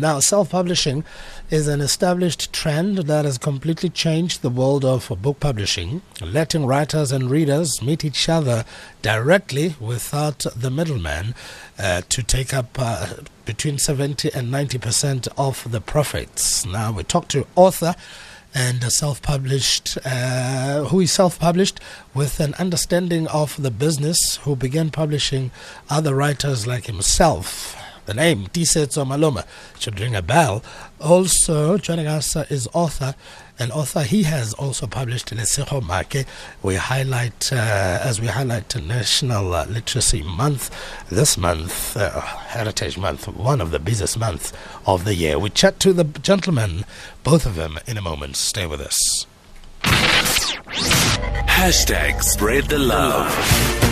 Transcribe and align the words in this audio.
Now, 0.00 0.20
self 0.20 0.50
publishing 0.50 1.04
is 1.50 1.68
an 1.68 1.80
established 1.80 2.52
trend 2.52 2.98
that 2.98 3.24
has 3.24 3.38
completely 3.38 3.88
changed 3.88 4.42
the 4.42 4.50
world 4.50 4.84
of 4.84 5.10
book 5.22 5.40
publishing, 5.40 6.02
letting 6.20 6.66
writers 6.66 7.12
and 7.12 7.30
readers 7.30 7.80
meet 7.82 8.04
each 8.04 8.28
other 8.28 8.64
directly 9.02 9.76
without 9.80 10.46
the 10.56 10.70
middleman 10.70 11.34
uh, 11.78 12.02
to 12.08 12.22
take 12.22 12.52
up 12.52 12.78
uh, 12.78 13.06
between 13.44 13.78
70 13.78 14.30
and 14.34 14.52
90% 14.52 15.28
of 15.36 15.70
the 15.70 15.80
profits. 15.80 16.64
Now, 16.66 16.92
we 16.92 17.02
talk 17.02 17.28
to 17.28 17.46
author 17.56 17.94
and 18.54 18.82
self 18.92 19.20
published, 19.20 19.98
uh, 20.04 20.84
who 20.84 21.00
is 21.00 21.12
self 21.12 21.38
published 21.38 21.80
with 22.14 22.40
an 22.40 22.54
understanding 22.54 23.26
of 23.28 23.60
the 23.60 23.70
business, 23.70 24.36
who 24.44 24.54
began 24.54 24.90
publishing 24.90 25.50
other 25.90 26.14
writers 26.14 26.66
like 26.66 26.86
himself. 26.86 27.76
The 28.06 28.14
name 28.14 28.46
Tisetso 28.48 29.06
Maloma 29.06 29.46
should 29.78 29.98
ring 29.98 30.14
a 30.14 30.22
bell. 30.22 30.62
Also, 31.00 31.78
joining 31.78 32.06
us 32.06 32.36
is 32.50 32.68
author 32.72 33.14
an 33.58 33.70
author. 33.70 34.02
He 34.02 34.24
has 34.24 34.52
also 34.54 34.86
published 34.86 35.30
in 35.32 35.38
Lesego 35.38 35.80
Maake. 35.80 36.26
We 36.62 36.74
highlight, 36.76 37.52
uh, 37.52 38.00
as 38.02 38.20
we 38.20 38.26
highlight 38.26 38.74
National 38.82 39.54
uh, 39.54 39.66
Literacy 39.66 40.22
Month, 40.22 40.70
this 41.08 41.36
month, 41.38 41.96
uh, 41.96 42.20
Heritage 42.20 42.98
Month, 42.98 43.28
one 43.28 43.60
of 43.60 43.70
the 43.70 43.78
busiest 43.78 44.18
months 44.18 44.52
of 44.86 45.04
the 45.04 45.14
year. 45.14 45.38
We 45.38 45.50
chat 45.50 45.78
to 45.80 45.92
the 45.92 46.04
gentlemen, 46.04 46.84
both 47.22 47.46
of 47.46 47.54
them, 47.54 47.78
in 47.86 47.96
a 47.96 48.02
moment. 48.02 48.36
Stay 48.36 48.66
with 48.66 48.80
us. 48.80 49.26
Hashtag 51.46 52.22
spread 52.22 52.64
the 52.64 52.78
love. 52.78 53.84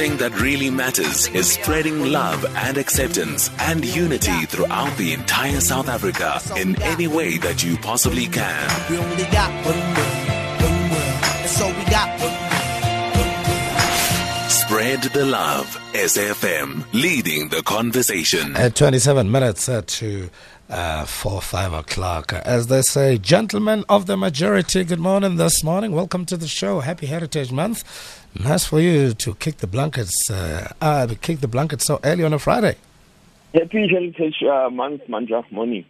Thing 0.00 0.16
that 0.16 0.34
really 0.40 0.70
matters 0.70 1.28
is 1.40 1.52
spreading 1.52 2.06
love 2.06 2.42
and 2.56 2.78
acceptance 2.78 3.50
and 3.58 3.84
unity 3.84 4.46
throughout 4.46 4.96
the 4.96 5.12
entire 5.12 5.60
South 5.60 5.90
Africa 5.90 6.40
in 6.56 6.80
any 6.80 7.06
way 7.06 7.36
that 7.36 7.62
you 7.62 7.76
possibly 7.76 8.26
can. 8.26 8.66
We 8.88 8.96
only 8.96 9.24
got 9.24 9.50
one 9.66 9.82
world, 9.96 10.22
one 10.68 10.80
world, 10.92 11.48
so 11.56 11.66
we 11.66 11.84
got 11.96 12.08
Spread 14.50 15.02
the 15.02 15.26
love. 15.26 15.66
SFM 15.92 16.84
leading 16.92 17.48
the 17.48 17.62
conversation. 17.62 18.56
At 18.56 18.76
27 18.76 19.30
minutes 19.30 19.68
uh, 19.68 19.82
to 19.84 20.30
uh, 20.70 21.04
4 21.04 21.42
5 21.42 21.72
o'clock. 21.72 22.32
As 22.32 22.68
they 22.68 22.82
say, 22.82 23.18
gentlemen 23.18 23.84
of 23.88 24.06
the 24.06 24.16
majority, 24.16 24.84
good 24.84 25.00
morning 25.00 25.36
this 25.36 25.64
morning. 25.64 25.90
Welcome 25.92 26.24
to 26.26 26.36
the 26.36 26.46
show. 26.46 26.78
Happy 26.78 27.06
Heritage 27.06 27.50
Month. 27.50 27.82
Nice 28.38 28.64
for 28.64 28.80
you 28.80 29.12
to 29.14 29.34
kick 29.34 29.56
the 29.58 29.66
blankets, 29.66 30.30
uh, 30.30 30.72
uh, 30.80 31.08
kick 31.20 31.40
the 31.40 31.48
blankets 31.48 31.84
so 31.86 31.98
early 32.04 32.24
on 32.24 32.32
a 32.32 32.38
Friday. 32.38 32.76
Happy 33.52 33.88
Heritage 33.88 34.36
uh, 34.44 34.70
Month, 34.70 35.08
Manja. 35.08 35.42
Morning. 35.50 35.84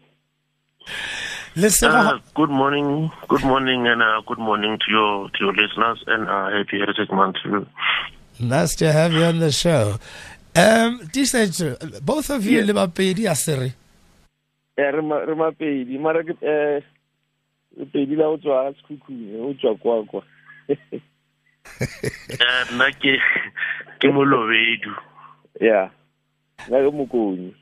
Listen, 1.54 1.90
uh, 1.90 2.18
good 2.34 2.48
morning, 2.48 3.10
good 3.28 3.44
morning, 3.44 3.86
and 3.86 4.02
uh, 4.02 4.22
good 4.26 4.38
morning 4.38 4.78
to 4.78 4.90
your 4.90 5.28
to 5.30 5.44
your 5.44 5.52
listeners, 5.52 6.02
and 6.06 6.28
uh, 6.28 6.50
happy 6.50 6.78
Heritage 6.78 7.10
Month 7.10 7.36
to 7.42 7.50
you. 7.50 7.66
Nice 8.40 8.74
to 8.76 8.90
have 8.90 9.12
you 9.12 9.24
on 9.24 9.38
the 9.40 9.52
show. 9.52 9.96
Um, 10.56 11.10
this 11.12 11.34
is, 11.34 11.60
both 12.02 12.30
of 12.30 12.46
you 12.46 12.62
live 12.62 12.78
up 12.78 12.98
in 13.00 13.16
Asiri. 13.16 13.74
Yeah, 14.78 14.90
re 14.92 15.02
mapedi 15.02 15.98
mara 16.00 16.24
ke 16.24 16.34
pedi 17.92 18.16
la 18.16 18.28
o 18.28 18.36
tswa 18.38 18.74
sekhukhune 18.80 19.78
kwa 19.82 20.04
kwa 20.04 20.22
nna 22.72 22.90
ke 22.92 23.20
ke 23.98 24.08
molobedu 24.08 24.92
yeah 25.60 25.90
nna 26.68 26.90
ke 26.90 26.92
mokoni 26.94 27.54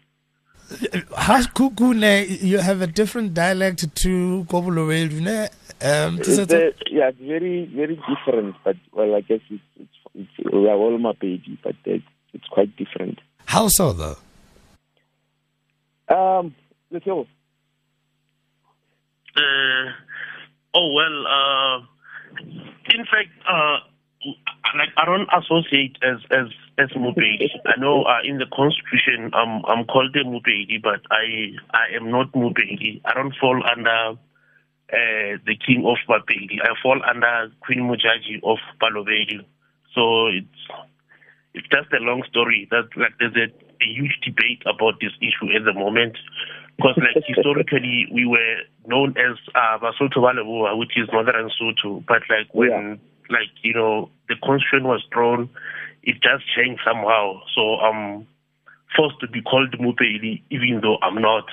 Has 1.16 1.46
Kukune, 1.46 2.42
you 2.42 2.58
have 2.58 2.82
a 2.82 2.86
different 2.86 3.32
dialect 3.32 3.94
to 4.02 4.44
Kobolowedu, 4.50 5.22
ne? 5.22 5.48
Um, 5.80 6.18
it's 6.18 6.28
a, 6.28 6.74
yeah, 6.90 7.08
it's 7.08 7.18
very, 7.18 7.64
very 7.74 7.96
different, 7.96 8.54
but, 8.62 8.76
well, 8.92 9.14
I 9.14 9.22
guess 9.22 9.40
it's, 9.48 9.62
it's, 9.80 9.90
it's 10.14 10.52
we 10.52 10.68
are 10.68 10.76
all 10.76 10.98
Mapedi, 10.98 11.56
but 11.64 11.74
it's, 11.86 12.04
it's 12.34 12.46
quite 12.48 12.76
different. 12.76 13.18
How 13.46 13.68
so, 13.68 13.94
though? 13.94 14.16
Um, 16.14 16.54
let's 16.90 17.06
go. 17.06 17.26
Uh, 19.34 19.92
oh, 20.74 20.92
well, 20.92 21.26
uh, 21.26 21.78
in 22.94 23.04
fact, 23.06 23.30
uh, 23.48 23.78
like 24.24 24.90
I 24.96 25.04
don't 25.04 25.28
associate 25.32 25.96
as 26.02 26.18
as 26.30 26.48
as 26.78 26.88
Mupedi. 26.90 27.48
I 27.66 27.80
know 27.80 28.02
uh, 28.04 28.20
in 28.24 28.38
the 28.38 28.46
constitution 28.46 29.30
I'm 29.34 29.64
I'm 29.66 29.84
called 29.84 30.14
a 30.16 30.24
Mupedi, 30.24 30.82
but 30.82 31.00
I 31.10 31.54
I 31.70 31.96
am 31.96 32.10
not 32.10 32.32
Mupedi. 32.32 33.00
I 33.04 33.14
don't 33.14 33.34
fall 33.40 33.62
under 33.70 34.18
uh, 34.92 35.36
the 35.46 35.56
king 35.64 35.84
of 35.86 35.98
Bapedi. 36.08 36.60
I 36.62 36.74
fall 36.82 37.00
under 37.08 37.52
Queen 37.60 37.80
Modjadji 37.80 38.40
of 38.42 38.58
Balobedu. 38.80 39.44
So 39.94 40.26
it's 40.26 40.64
it's 41.54 41.68
just 41.68 41.92
a 41.92 42.02
long 42.02 42.22
story. 42.28 42.68
That 42.70 42.88
like 42.96 43.14
there's 43.18 43.36
a, 43.36 43.48
a 43.48 43.86
huge 43.86 44.18
debate 44.24 44.62
about 44.66 45.00
this 45.00 45.12
issue 45.20 45.54
at 45.54 45.64
the 45.64 45.72
moment 45.72 46.16
because 46.76 46.96
like 46.96 47.22
historically 47.26 48.06
we 48.12 48.26
were 48.26 48.62
known 48.86 49.14
as 49.18 49.36
uh, 49.54 49.78
Basotho 49.78 50.78
which 50.78 50.96
is 50.96 51.08
Northern 51.12 51.50
Sotho, 51.60 52.04
but 52.06 52.22
like 52.28 52.48
when 52.52 52.68
yeah. 52.70 52.96
Like 53.30 53.50
you 53.62 53.74
know 53.74 54.10
the 54.28 54.36
constitution 54.44 54.86
was 54.86 55.04
drawn, 55.10 55.48
it 56.02 56.14
just 56.14 56.44
changed 56.56 56.80
somehow. 56.84 57.40
So 57.54 57.76
I'm 57.76 58.26
forced 58.96 59.20
to 59.20 59.28
be 59.28 59.42
called 59.42 59.72
Mupeli, 59.78 60.42
even 60.50 60.80
though 60.82 60.98
I'm 61.02 61.20
not. 61.20 61.44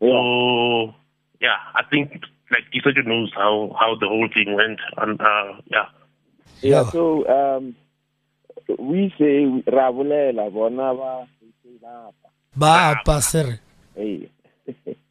Yeah. 0.00 0.10
So 0.10 0.94
yeah, 1.40 1.58
I 1.74 1.82
think 1.90 2.22
like 2.50 2.64
Isojo 2.74 3.06
knows 3.06 3.32
how 3.34 3.74
how 3.78 3.94
the 4.00 4.08
whole 4.08 4.28
thing 4.32 4.54
went, 4.54 4.80
and 4.96 5.20
uh, 5.20 5.60
yeah. 5.66 5.86
Yeah. 6.60 6.90
So 6.90 7.26
um, 7.28 7.76
we 8.78 9.12
say 9.18 9.46
rabulela 9.70 10.52
bona 10.52 10.94
ba 10.94 11.26
ba 12.56 12.96
ba 13.04 13.22
sir. 13.22 13.60
Hey. 13.94 14.30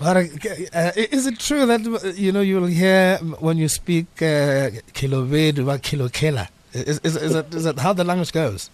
But, 0.00 0.16
uh, 0.16 0.92
is 0.94 1.26
it 1.26 1.38
true 1.40 1.66
that 1.66 2.14
you 2.16 2.30
know 2.30 2.40
you'll 2.40 2.66
hear 2.66 3.16
when 3.40 3.56
you 3.56 3.68
speak 3.68 4.06
uh, 4.22 4.70
about 4.70 5.82
Kilokela? 5.82 6.48
Is, 6.72 7.00
is, 7.00 7.16
is, 7.16 7.32
that, 7.32 7.54
is 7.54 7.64
that 7.64 7.78
how 7.78 7.92
the 7.92 8.04
language 8.04 8.30
goes? 8.32 8.70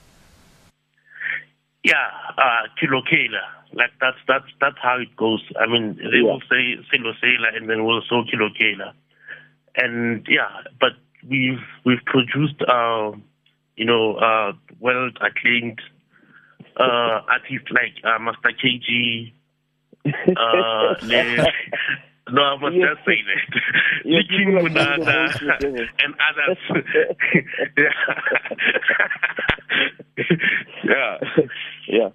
Yeah, 1.82 1.94
uh, 2.36 2.66
Kilokela. 2.80 3.42
Like 3.72 3.92
that's 4.00 4.18
that's 4.28 4.46
that's 4.60 4.78
how 4.82 4.98
it 4.98 5.16
goes. 5.16 5.42
I 5.58 5.66
mean, 5.66 5.96
they 5.96 6.22
will 6.22 6.40
say 6.50 6.76
Silosela 6.92 7.56
and 7.56 7.68
then 7.68 7.84
we'll 7.84 8.02
say 8.02 8.16
Kilokela, 8.30 8.92
and 9.76 10.26
yeah, 10.28 10.62
but 10.80 10.92
we've 11.28 11.62
we've 11.84 12.04
produced, 12.04 12.60
uh, 12.62 13.12
you 13.76 13.84
know, 13.84 14.16
uh, 14.16 14.52
well 14.78 15.10
acclaimed 15.20 15.80
uh, 16.78 17.20
artists 17.28 17.70
like 17.70 17.94
uh, 18.04 18.18
Master 18.18 18.52
KG, 18.52 19.32
uh, 20.06 20.94
no, 22.30 22.42
I 22.42 22.56
must 22.58 22.76
yes. 22.76 22.88
just 22.94 23.06
say 23.06 23.22
that. 23.28 23.60
Licking 24.04 24.48
Munana 24.52 25.28
and 25.98 26.14
others. 26.28 26.58
yeah. 30.84 31.18
yeah. 31.88 32.08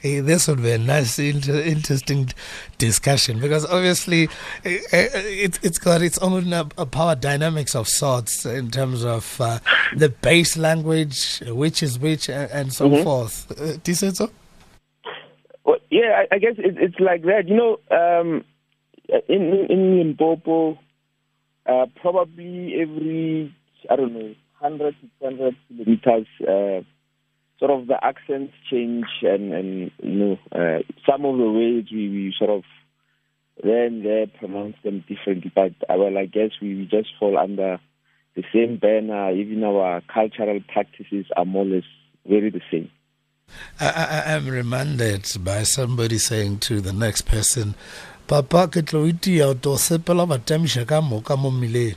Hey, 0.00 0.20
this 0.20 0.48
would 0.48 0.62
be 0.62 0.72
a 0.72 0.78
nice, 0.78 1.18
inter- 1.18 1.60
interesting 1.60 2.30
discussion 2.78 3.40
because 3.40 3.66
obviously 3.66 4.28
eh, 4.64 4.78
eh, 4.92 5.08
it, 5.12 5.58
it's 5.62 5.78
got 5.78 6.02
its 6.02 6.18
own 6.18 6.52
uh, 6.52 6.64
power 6.64 7.14
dynamics 7.14 7.74
of 7.74 7.88
sorts 7.88 8.46
in 8.46 8.70
terms 8.70 9.04
of 9.04 9.40
uh, 9.40 9.58
the 9.94 10.08
base 10.08 10.56
language, 10.56 11.42
which 11.46 11.82
is 11.82 11.98
which, 11.98 12.28
and, 12.28 12.72
so 12.72 12.88
mm-hmm. 12.88 13.02
forth. 13.02 13.50
Uh, 13.60 13.76
do 13.82 13.90
you 13.90 13.94
say 13.94 14.10
so? 14.10 14.30
Well, 15.66 15.78
yeah, 15.90 16.22
I, 16.30 16.36
I 16.36 16.38
guess 16.38 16.54
it, 16.58 16.76
it's 16.78 17.00
like 17.00 17.22
that. 17.24 17.48
You 17.48 17.56
know, 17.56 17.78
um, 17.90 18.44
in 19.28 19.66
in 19.70 19.98
Limpopo, 19.98 20.78
uh, 21.66 21.86
probably 22.00 22.74
every 22.80 23.54
I 23.90 23.96
don't 23.96 24.14
know, 24.14 24.34
hundred 24.54 24.94
to 25.00 25.26
hundred 25.26 25.56
kilometers, 25.68 26.28
uh, 26.42 26.84
sort 27.58 27.72
of 27.72 27.88
the 27.88 27.98
accents 28.02 28.54
change, 28.70 29.06
and 29.22 29.52
and 29.52 29.90
you 30.02 30.14
know, 30.14 30.38
uh, 30.52 30.82
some 31.10 31.24
of 31.26 31.36
the 31.38 31.50
words 31.50 31.90
we, 31.92 32.08
we 32.08 32.34
sort 32.38 32.50
of 32.50 32.62
then 33.62 34.02
there 34.04 34.26
pronounce 34.38 34.76
them 34.84 35.04
differently. 35.08 35.52
But 35.54 35.72
uh, 35.90 35.98
well, 35.98 36.16
I 36.18 36.26
guess 36.26 36.52
we, 36.62 36.76
we 36.76 36.84
just 36.86 37.08
fall 37.18 37.38
under 37.38 37.80
the 38.36 38.44
same 38.54 38.78
banner. 38.78 39.32
Even 39.32 39.64
our 39.64 40.02
cultural 40.12 40.60
practices 40.72 41.26
are 41.36 41.44
more 41.46 41.64
or 41.64 41.68
less 41.76 41.84
very 42.26 42.50
the 42.50 42.62
same. 42.70 42.90
I, 43.78 44.32
am 44.32 44.48
reminded 44.48 45.28
by 45.44 45.62
somebody 45.62 46.18
saying 46.18 46.58
to 46.60 46.80
the 46.80 46.92
next 46.92 47.22
person, 47.22 47.74
papa 48.26 48.68
ke 48.68 48.80
tlo 48.82 49.04
itia 49.04 49.54
to 49.60 49.76
sepela 49.76 50.26
batemše 50.26 50.86
ka 50.86 51.00
moka 51.00 51.36
mo 51.36 51.50
mmileng 51.50 51.94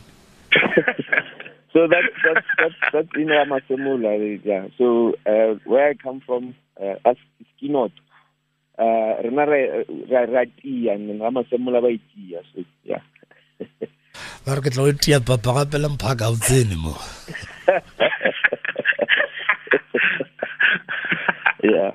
so 1.74 1.88
that's 1.88 2.14
that's 2.26 2.48
that's 2.58 2.80
that's 2.94 3.14
in 3.16 3.30
Ramasemula, 3.30 4.12
yeah. 4.44 4.68
So 4.78 5.14
uh, 5.26 5.56
where 5.66 5.90
I 5.90 5.94
come 5.94 6.22
from, 6.26 6.56
uh, 6.82 6.96
as 7.06 7.18
Skinot, 7.48 7.92
uh, 8.78 9.22
rena 9.24 9.46
re 9.46 9.86
ra 10.10 10.46
tia 10.62 10.94
and 10.94 11.22
Ramasemula 11.22 11.82
ba 11.82 11.90
itia, 11.94 12.42
so 12.54 12.66
yeah. 12.84 13.02
ba 14.46 14.56
re 14.58 14.62
ke 14.62 14.74
tlo 14.74 14.90
tia 14.98 15.22
papa 15.22 15.64
gape 15.64 15.78
le 15.80 15.90
mphaka 15.90 16.34
o 16.34 16.36
tsene 16.36 16.76
mo 16.76 16.94
yeah. 21.64 21.92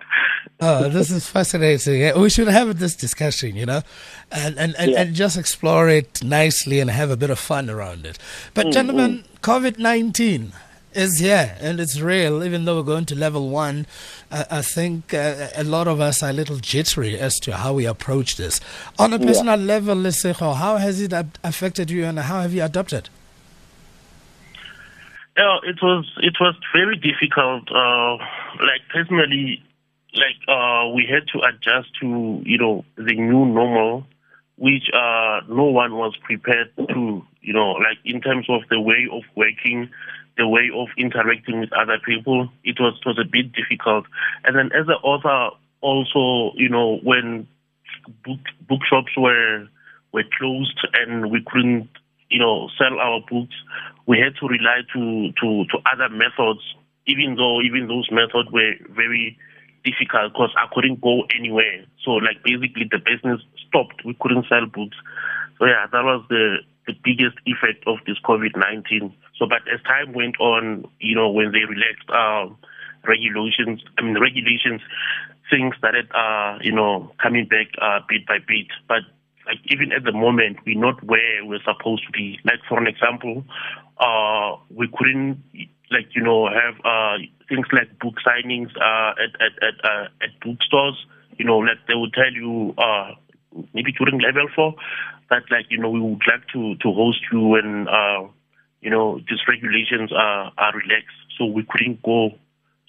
Oh, 0.61 0.89
this 0.89 1.11
is 1.11 1.29
fascinating. 1.29 2.19
We 2.21 2.31
should 2.31 2.49
have 2.49 2.79
this 2.79 2.95
discussion, 2.95 3.57
you 3.57 3.67
know, 3.67 3.83
and 4.31 4.59
and, 4.59 4.75
and, 4.79 4.91
yeah. 4.91 5.01
and 5.03 5.15
just 5.15 5.37
explore 5.37 5.89
it 5.89 6.23
nicely 6.23 6.81
and 6.81 6.91
have 6.91 7.11
a 7.11 7.17
bit 7.17 7.31
of 7.31 7.39
fun 7.39 7.69
around 7.69 8.07
it. 8.07 8.19
But, 8.55 8.67
mm, 8.67 8.73
gentlemen, 8.73 9.19
mm. 9.19 9.41
COVID 9.41 9.79
19 9.79 10.53
is 10.95 11.19
here 11.19 11.57
and 11.61 11.81
it's 11.81 12.01
real, 12.01 12.45
even 12.45 12.65
though 12.65 12.77
we're 12.77 12.83
going 12.83 13.05
to 13.07 13.15
level 13.15 13.51
one. 13.51 13.87
Uh, 14.31 14.45
I 14.51 14.63
think 14.63 15.13
uh, 15.13 15.49
a 15.57 15.65
lot 15.65 15.89
of 15.89 16.01
us 16.01 16.23
are 16.23 16.31
a 16.31 16.33
little 16.33 16.59
jittery 16.59 17.19
as 17.19 17.39
to 17.41 17.57
how 17.57 17.75
we 17.75 17.85
approach 17.85 18.37
this. 18.37 18.61
On 18.99 19.13
a 19.13 19.19
personal 19.19 19.59
yeah. 19.59 19.67
level, 19.67 19.97
Lesego, 19.97 20.55
how 20.55 20.77
has 20.77 21.01
it 21.01 21.13
affected 21.43 21.91
you 21.91 22.05
and 22.05 22.19
how 22.19 22.41
have 22.43 22.55
you 22.55 22.63
adopted? 22.63 23.09
Yeah, 25.37 25.59
it 25.65 25.83
was 25.83 26.09
it 26.19 26.35
was 26.41 26.55
very 26.73 26.97
difficult. 26.97 27.69
Uh, 27.71 28.19
like 28.61 28.83
personally, 28.93 29.63
like 30.15 30.39
uh, 30.47 30.89
we 30.95 31.07
had 31.11 31.27
to 31.33 31.41
adjust 31.49 31.89
to 32.01 32.41
you 32.45 32.59
know 32.59 32.85
the 32.97 33.15
new 33.15 33.45
normal, 33.45 34.07
which 34.57 34.85
uh, 34.95 35.41
no 35.49 35.65
one 35.65 35.97
was 35.97 36.17
prepared 36.23 36.71
to. 36.77 37.25
You 37.41 37.53
know, 37.53 37.73
like 37.73 37.99
in 38.05 38.21
terms 38.21 38.47
of 38.49 38.63
the 38.71 38.81
way 38.81 39.09
of 39.13 39.23
working, 39.35 39.91
the 40.39 40.47
way 40.47 40.71
of 40.75 40.89
interacting 40.97 41.61
with 41.61 41.73
other 41.73 41.99
people, 41.99 42.49
it 42.63 42.79
was 42.79 42.97
it 43.01 43.07
was 43.07 43.19
a 43.19 43.29
bit 43.29 43.53
difficult. 43.53 44.07
And 44.45 44.57
then 44.57 44.71
as 44.73 44.87
an 44.87 45.03
author, 45.03 45.57
also 45.81 46.55
you 46.57 46.69
know 46.69 46.99
when 47.03 47.49
book 48.25 48.41
bookshops 48.69 49.13
were 49.17 49.67
were 50.13 50.25
closed 50.39 50.87
and 50.95 51.31
we 51.31 51.43
couldn't 51.45 51.89
you 52.35 52.41
know 52.43 52.69
sell 52.77 52.99
our 52.99 53.23
books, 53.31 53.55
we 54.11 54.19
had 54.19 54.35
to 54.43 54.51
rely 54.51 54.83
to 54.93 55.31
to 55.39 55.49
to 55.71 55.77
other 55.87 56.11
methods. 56.11 56.67
Even 57.07 57.37
though 57.37 57.61
even 57.63 57.87
those 57.87 58.09
methods 58.11 58.51
were 58.51 58.75
very 58.91 59.39
difficult 59.85 60.33
because 60.33 60.51
I 60.57 60.67
couldn't 60.75 61.01
go 61.01 61.23
anywhere. 61.39 61.85
So 62.03 62.19
like 62.19 62.43
basically 62.43 62.91
the 62.91 62.99
business 62.99 63.39
stopped. 63.69 64.03
We 64.05 64.17
couldn't 64.19 64.47
sell 64.49 64.67
books. 64.67 64.97
So 65.61 65.67
yeah, 65.67 65.87
that 65.93 66.03
was 66.03 66.27
the 66.29 66.67
the 66.89 66.95
biggest 67.05 67.39
effect 67.47 67.87
of 67.87 68.03
this 68.07 68.19
COVID 68.27 68.57
nineteen. 68.59 69.15
So 69.39 69.47
but 69.47 69.63
as 69.71 69.79
time 69.87 70.13
went 70.13 70.41
on, 70.41 70.91
you 70.99 71.15
know, 71.15 71.31
when 71.31 71.53
they 71.53 71.63
relaxed 71.63 72.11
um, 72.11 72.59
regulations, 73.07 73.85
I 73.97 74.03
mean 74.03 74.19
regulations, 74.19 74.81
things 75.51 75.77
started 75.79 76.11
uh, 76.11 76.59
you 76.63 76.73
know, 76.73 77.13
coming 77.23 77.47
back 77.47 77.71
uh, 77.81 78.01
bit 78.09 78.27
by 78.27 78.39
bit. 78.43 78.67
But 78.89 79.07
like 79.46 79.58
even 79.67 79.93
at 79.93 80.05
the 80.05 80.12
moment 80.12 80.58
we're 80.67 80.79
not 80.79 81.02
where 81.05 81.44
we're 81.44 81.62
supposed 81.64 82.05
to 82.06 82.12
be. 82.12 82.38
Like 82.44 82.61
for 82.69 82.79
an 82.79 82.87
example, 82.87 83.44
uh 83.99 84.56
we 84.70 84.88
couldn't 84.96 85.43
like 85.91 86.08
you 86.14 86.23
know 86.23 86.49
have 86.49 86.75
uh 86.85 87.19
things 87.49 87.67
like 87.73 87.99
book 87.99 88.14
signings 88.26 88.70
uh, 88.76 89.12
at 89.20 89.32
at 89.41 89.55
at, 89.62 89.76
uh, 89.85 90.05
at 90.23 90.31
bookstores. 90.41 91.06
You 91.38 91.44
know, 91.44 91.58
like 91.58 91.79
they 91.88 91.94
would 91.94 92.12
tell 92.12 92.32
you 92.32 92.75
uh, 92.79 93.11
maybe 93.73 93.93
during 93.93 94.20
level 94.20 94.46
four 94.55 94.75
that 95.31 95.43
like 95.50 95.67
you 95.70 95.79
know 95.79 95.91
we 95.91 96.00
would 96.00 96.23
like 96.26 96.46
to 96.52 96.76
to 96.76 96.93
host 96.93 97.20
you 97.32 97.55
and 97.56 97.88
uh, 97.88 98.23
you 98.81 98.91
know 98.91 99.19
these 99.19 99.43
regulations 99.49 100.12
are 100.12 100.52
are 100.58 100.73
relaxed, 100.73 101.20
so 101.38 101.44
we 101.44 101.67
couldn't 101.69 102.02
go 102.02 102.31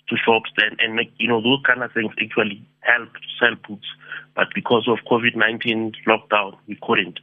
to 0.09 0.15
shops 0.17 0.51
then 0.57 0.77
and 0.79 0.95
make, 0.95 1.11
you 1.17 1.27
know 1.27 1.41
those 1.41 1.61
kind 1.65 1.83
of 1.83 1.91
things 1.91 2.11
actually 2.21 2.65
help 2.81 3.11
to 3.13 3.19
sell 3.39 3.55
books, 3.67 3.87
but 4.35 4.47
because 4.53 4.87
of 4.87 4.99
COVID 5.09 5.35
nineteen 5.35 5.93
lockdown 6.07 6.57
we 6.67 6.77
couldn't. 6.81 7.19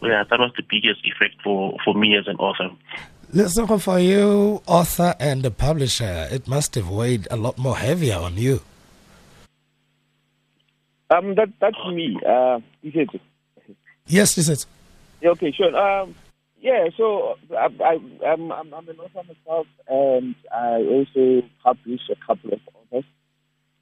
So 0.00 0.06
yeah, 0.06 0.24
that 0.28 0.38
was 0.38 0.52
the 0.56 0.62
biggest 0.68 1.00
effect 1.04 1.40
for 1.42 1.76
for 1.84 1.94
me 1.94 2.16
as 2.16 2.26
an 2.26 2.36
author. 2.36 2.70
Let's 3.34 3.56
Listen, 3.56 3.78
for 3.78 3.98
you, 3.98 4.60
author 4.66 5.14
and 5.18 5.42
the 5.42 5.50
publisher, 5.50 6.28
it 6.30 6.46
must 6.46 6.74
have 6.74 6.90
weighed 6.90 7.26
a 7.30 7.36
lot 7.36 7.56
more 7.56 7.78
heavier 7.78 8.16
on 8.16 8.36
you. 8.36 8.60
Um, 11.10 11.34
that 11.36 11.48
that's 11.60 11.76
me. 11.92 12.18
Uh, 12.26 12.60
is 12.82 12.94
it? 12.94 13.08
Yes, 14.06 14.36
is 14.38 14.48
it? 14.48 14.66
Okay, 15.24 15.52
sure. 15.52 15.74
Um, 15.76 16.14
yeah. 16.62 16.88
So 16.96 17.34
I, 17.50 17.66
I, 17.84 17.98
I'm, 18.26 18.50
I'm, 18.52 18.74
I'm 18.74 18.88
an 18.88 18.98
author 18.98 19.22
myself, 19.28 19.66
and 19.88 20.34
I 20.50 20.82
also 20.82 21.46
publish 21.62 22.00
a 22.10 22.26
couple 22.26 22.54
of 22.54 22.60
authors. 22.74 23.04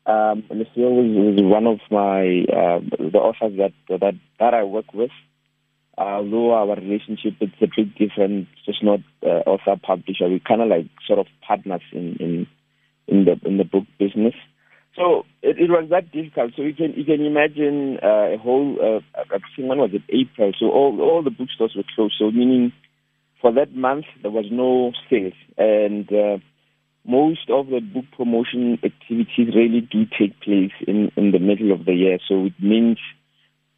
Um, 0.07 0.45
and 0.51 0.59
Lucille 0.59 0.91
was, 0.91 1.37
was 1.37 1.43
one 1.43 1.67
of 1.67 1.79
my 1.91 2.23
uh, 2.51 2.81
the 3.13 3.19
authors 3.19 3.57
that 3.59 3.73
that 3.89 4.15
that 4.41 4.55
I 4.55 4.65
work 4.65 4.93
with 4.93 5.11
although 6.01 6.55
our 6.55 6.75
relationship 6.77 7.35
is 7.41 7.51
a 7.61 7.67
bit 7.67 7.95
different, 7.97 8.49
just 8.65 8.83
not 8.83 9.01
uh, 9.23 9.43
author 9.47 9.79
publisher. 9.83 10.29
We 10.29 10.41
kind 10.41 10.63
of 10.63 10.69
like 10.69 10.87
sort 11.07 11.19
of 11.19 11.27
partners 11.47 11.83
in 11.93 12.17
in 12.19 12.47
in 13.07 13.25
the 13.27 13.39
in 13.45 13.59
the 13.59 13.65
book 13.65 13.85
business. 13.99 14.35
So 14.97 15.25
it, 15.43 15.59
it 15.59 15.71
was 15.71 15.89
that 15.91 16.11
difficult. 16.13 16.53
So 16.57 16.63
you 16.63 16.75
can 16.75 16.93
you 16.95 17.05
can 17.05 17.25
imagine 17.25 17.99
uh, 18.03 18.35
a 18.35 18.39
whole. 18.39 18.77
Uh, 18.81 19.01
I 19.19 19.39
think 19.57 19.69
when 19.69 19.79
was 19.79 19.91
it 19.93 20.03
April? 20.09 20.53
So 20.59 20.67
all 20.67 21.01
all 21.01 21.23
the 21.23 21.31
bookstores 21.31 21.75
were 21.77 21.85
closed. 21.95 22.15
So 22.19 22.31
meaning 22.31 22.73
for 23.41 23.53
that 23.53 23.75
month 23.75 24.07
there 24.23 24.31
was 24.31 24.47
no 24.51 24.93
sales 25.09 25.35
and. 25.57 26.11
Uh, 26.13 26.39
most 27.07 27.49
of 27.49 27.69
the 27.69 27.81
book 27.81 28.05
promotion 28.17 28.79
activities 28.85 29.55
really 29.55 29.81
do 29.81 30.05
take 30.19 30.39
place 30.41 30.73
in, 30.87 31.11
in 31.17 31.33
the 31.33 31.39
middle 31.39 31.73
of 31.73 31.87
the 31.87 31.95
year. 31.95 32.19
So 32.29 32.47
it 32.47 32.53
means 32.61 32.99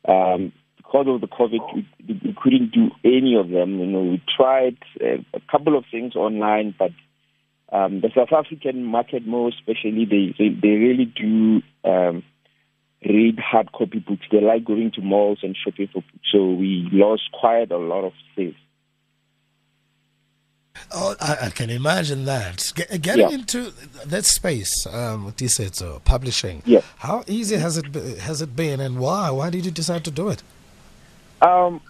um, 0.06 0.52
because 0.76 1.06
of 1.08 1.20
the 1.20 1.28
COVID, 1.28 1.60
we, 1.74 1.86
we 2.08 2.36
couldn't 2.42 2.72
do 2.72 2.90
any 3.04 3.36
of 3.36 3.48
them. 3.48 3.78
You 3.78 3.86
know, 3.86 4.02
we 4.02 4.22
tried 4.36 4.76
uh, 5.00 5.22
a 5.34 5.40
couple 5.50 5.78
of 5.78 5.84
things 5.90 6.16
online, 6.16 6.74
but 6.78 6.90
um, 7.72 8.02
the 8.02 8.10
South 8.14 8.32
African 8.32 8.84
market, 8.84 9.26
more 9.26 9.48
especially, 9.48 10.04
they 10.04 10.34
they, 10.38 10.50
they 10.50 10.69
really 10.69 11.06
do 11.06 11.62
um, 11.84 12.22
read 13.04 13.38
hard 13.38 13.72
copy 13.72 13.98
books. 13.98 14.26
They 14.30 14.40
like 14.40 14.64
going 14.64 14.92
to 14.92 15.00
malls 15.00 15.38
and 15.42 15.56
shopping 15.56 15.88
for 15.88 16.02
books. 16.02 16.28
So 16.30 16.52
we 16.52 16.88
lost 16.92 17.22
quite 17.32 17.70
a 17.70 17.78
lot 17.78 18.04
of 18.04 18.12
sales. 18.36 18.54
Oh, 20.94 21.14
I, 21.20 21.46
I, 21.46 21.50
can 21.50 21.70
imagine 21.70 22.24
that. 22.24 22.72
Get, 22.74 23.02
getting 23.02 23.29
yeah. 23.29 23.34
into 23.34 23.72
that 24.06 24.24
space, 24.24 24.86
um, 24.86 25.26
what 25.26 25.41
you 25.41 25.48
said, 25.48 25.74
so 25.74 26.00
publishing. 26.05 26.62
Yeah. 26.67 26.81
How 26.98 27.24
easy 27.26 27.56
has 27.56 27.76
it 27.79 27.94
has 28.20 28.43
it 28.43 28.55
been, 28.55 28.81
and 28.81 28.98
why? 28.98 29.31
Why 29.31 29.48
did 29.50 29.64
you 29.64 29.70
decide 29.70 30.05
to 30.05 30.10
do 30.10 30.29
it? 30.29 30.43
Um, 31.41 31.81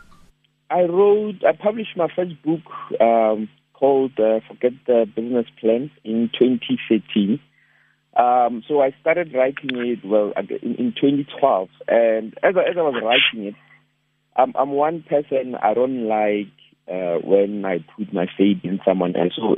I 0.70 0.82
wrote, 0.82 1.44
I 1.44 1.52
published 1.52 1.96
my 1.96 2.08
first 2.14 2.40
book 2.42 2.60
um, 3.00 3.48
called 3.82 4.12
uh, 4.20 4.38
Forget 4.46 4.74
the 4.86 5.06
Business 5.12 5.46
Plan 5.60 5.90
in 6.04 6.30
2013. 6.38 7.40
Um, 8.16 8.62
so 8.68 8.80
I 8.80 8.94
started 9.00 9.34
writing 9.34 9.70
it 9.74 10.04
well 10.04 10.32
in, 10.36 10.74
in 10.76 10.94
2012, 10.94 11.68
and 11.88 12.32
as 12.44 12.54
I, 12.56 12.70
as 12.70 12.76
I 12.76 12.82
was 12.82 13.02
writing 13.02 13.48
it, 13.48 13.54
I'm, 14.36 14.52
I'm 14.56 14.70
one 14.70 15.02
person 15.02 15.56
I 15.60 15.74
don't 15.74 16.06
like 16.06 16.54
uh, 16.86 17.18
when 17.26 17.64
I 17.64 17.84
put 17.96 18.14
my 18.14 18.26
faith 18.38 18.58
in 18.62 18.78
someone 18.86 19.16
else. 19.16 19.32
So 19.34 19.56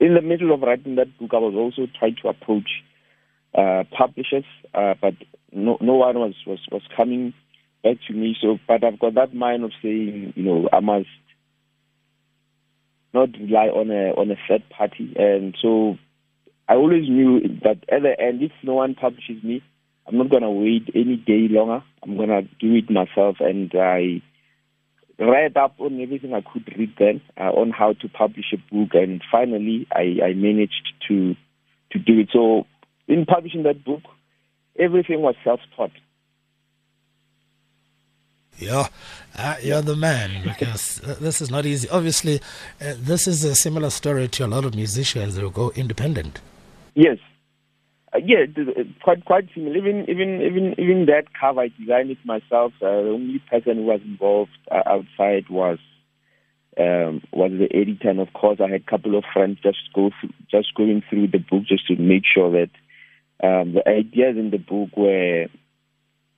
in 0.00 0.14
the 0.14 0.22
middle 0.22 0.54
of 0.54 0.62
writing 0.62 0.94
that 0.94 1.18
book, 1.18 1.30
I 1.34 1.38
was 1.38 1.54
also 1.54 1.90
trying 1.98 2.16
to 2.22 2.28
approach 2.28 2.70
uh, 3.54 3.84
publishers, 3.94 4.46
uh, 4.72 4.94
but 4.98 5.14
no, 5.52 5.76
no 5.82 5.94
one 5.96 6.18
was, 6.18 6.34
was, 6.46 6.60
was 6.72 6.82
coming 6.96 7.34
back 7.82 7.96
to 8.08 8.14
me. 8.14 8.36
So, 8.40 8.58
but 8.66 8.82
I've 8.84 8.98
got 8.98 9.14
that 9.16 9.34
mind 9.34 9.64
of 9.64 9.72
saying, 9.82 10.32
you 10.34 10.44
know, 10.44 10.68
I 10.72 10.80
must 10.80 11.08
not 13.14 13.30
rely 13.40 13.68
on 13.68 13.90
a 13.90 14.10
on 14.20 14.30
a 14.30 14.36
third 14.48 14.68
party, 14.68 15.14
and 15.16 15.56
so 15.62 15.96
I 16.68 16.74
always 16.74 17.08
knew 17.08 17.40
that 17.62 17.84
at 17.90 18.02
the 18.02 18.14
end, 18.18 18.42
if 18.42 18.52
no 18.62 18.74
one 18.74 18.94
publishes 18.94 19.42
me, 19.42 19.62
I'm 20.06 20.18
not 20.18 20.30
gonna 20.30 20.50
wait 20.50 20.90
any 20.94 21.16
day 21.16 21.46
longer. 21.48 21.82
I'm 22.02 22.16
gonna 22.16 22.42
do 22.42 22.74
it 22.74 22.90
myself, 22.90 23.36
and 23.40 23.70
I 23.74 24.22
read 25.18 25.56
up 25.56 25.76
on 25.78 26.00
everything 26.00 26.34
I 26.34 26.40
could 26.42 26.72
read 26.76 26.94
then 26.98 27.20
uh, 27.38 27.50
on 27.52 27.70
how 27.70 27.92
to 27.92 28.08
publish 28.08 28.52
a 28.52 28.74
book, 28.74 28.90
and 28.94 29.22
finally, 29.30 29.86
I, 29.92 30.18
I 30.24 30.32
managed 30.34 30.92
to 31.08 31.34
to 31.92 31.98
do 31.98 32.18
it. 32.20 32.30
So, 32.32 32.66
in 33.06 33.24
publishing 33.26 33.62
that 33.62 33.84
book, 33.84 34.02
everything 34.78 35.20
was 35.22 35.36
self-taught. 35.44 35.92
Yeah, 38.58 38.88
uh, 39.36 39.56
you're 39.62 39.82
the 39.82 39.96
man 39.96 40.42
because 40.44 41.00
this 41.20 41.40
is 41.40 41.50
not 41.50 41.66
easy. 41.66 41.88
Obviously, 41.88 42.40
uh, 42.80 42.94
this 42.98 43.26
is 43.26 43.44
a 43.44 43.54
similar 43.54 43.90
story 43.90 44.28
to 44.28 44.46
a 44.46 44.46
lot 44.46 44.64
of 44.64 44.74
musicians 44.74 45.36
who 45.36 45.50
go 45.50 45.72
independent. 45.74 46.40
Yes. 46.94 47.18
yeah, 48.24 48.44
quite 49.02 49.24
quite 49.24 49.48
similar. 49.54 49.76
Even 49.76 50.08
even 50.08 50.40
even 50.42 50.74
even 50.78 51.06
that 51.06 51.34
cover, 51.38 51.62
I 51.62 51.70
designed 51.78 52.10
it 52.10 52.18
myself. 52.24 52.72
Uh, 52.80 53.02
the 53.02 53.10
only 53.10 53.42
person 53.50 53.76
who 53.78 53.84
was 53.84 54.00
involved 54.04 54.52
uh, 54.70 54.82
outside 54.86 55.48
was 55.50 55.78
um, 56.78 57.22
was 57.32 57.50
the 57.52 57.68
editor, 57.74 58.10
and 58.10 58.20
of 58.20 58.32
course, 58.32 58.60
I 58.60 58.68
had 58.68 58.80
a 58.80 58.90
couple 58.90 59.16
of 59.16 59.24
friends 59.32 59.58
just 59.62 59.78
go 59.94 60.10
through, 60.20 60.30
just 60.50 60.74
going 60.74 61.02
through 61.08 61.28
the 61.28 61.38
book 61.38 61.64
just 61.66 61.86
to 61.88 61.96
make 61.96 62.22
sure 62.24 62.52
that 62.52 62.70
um, 63.42 63.74
the 63.74 63.88
ideas 63.88 64.36
in 64.36 64.50
the 64.50 64.58
book 64.58 64.90
were, 64.96 65.46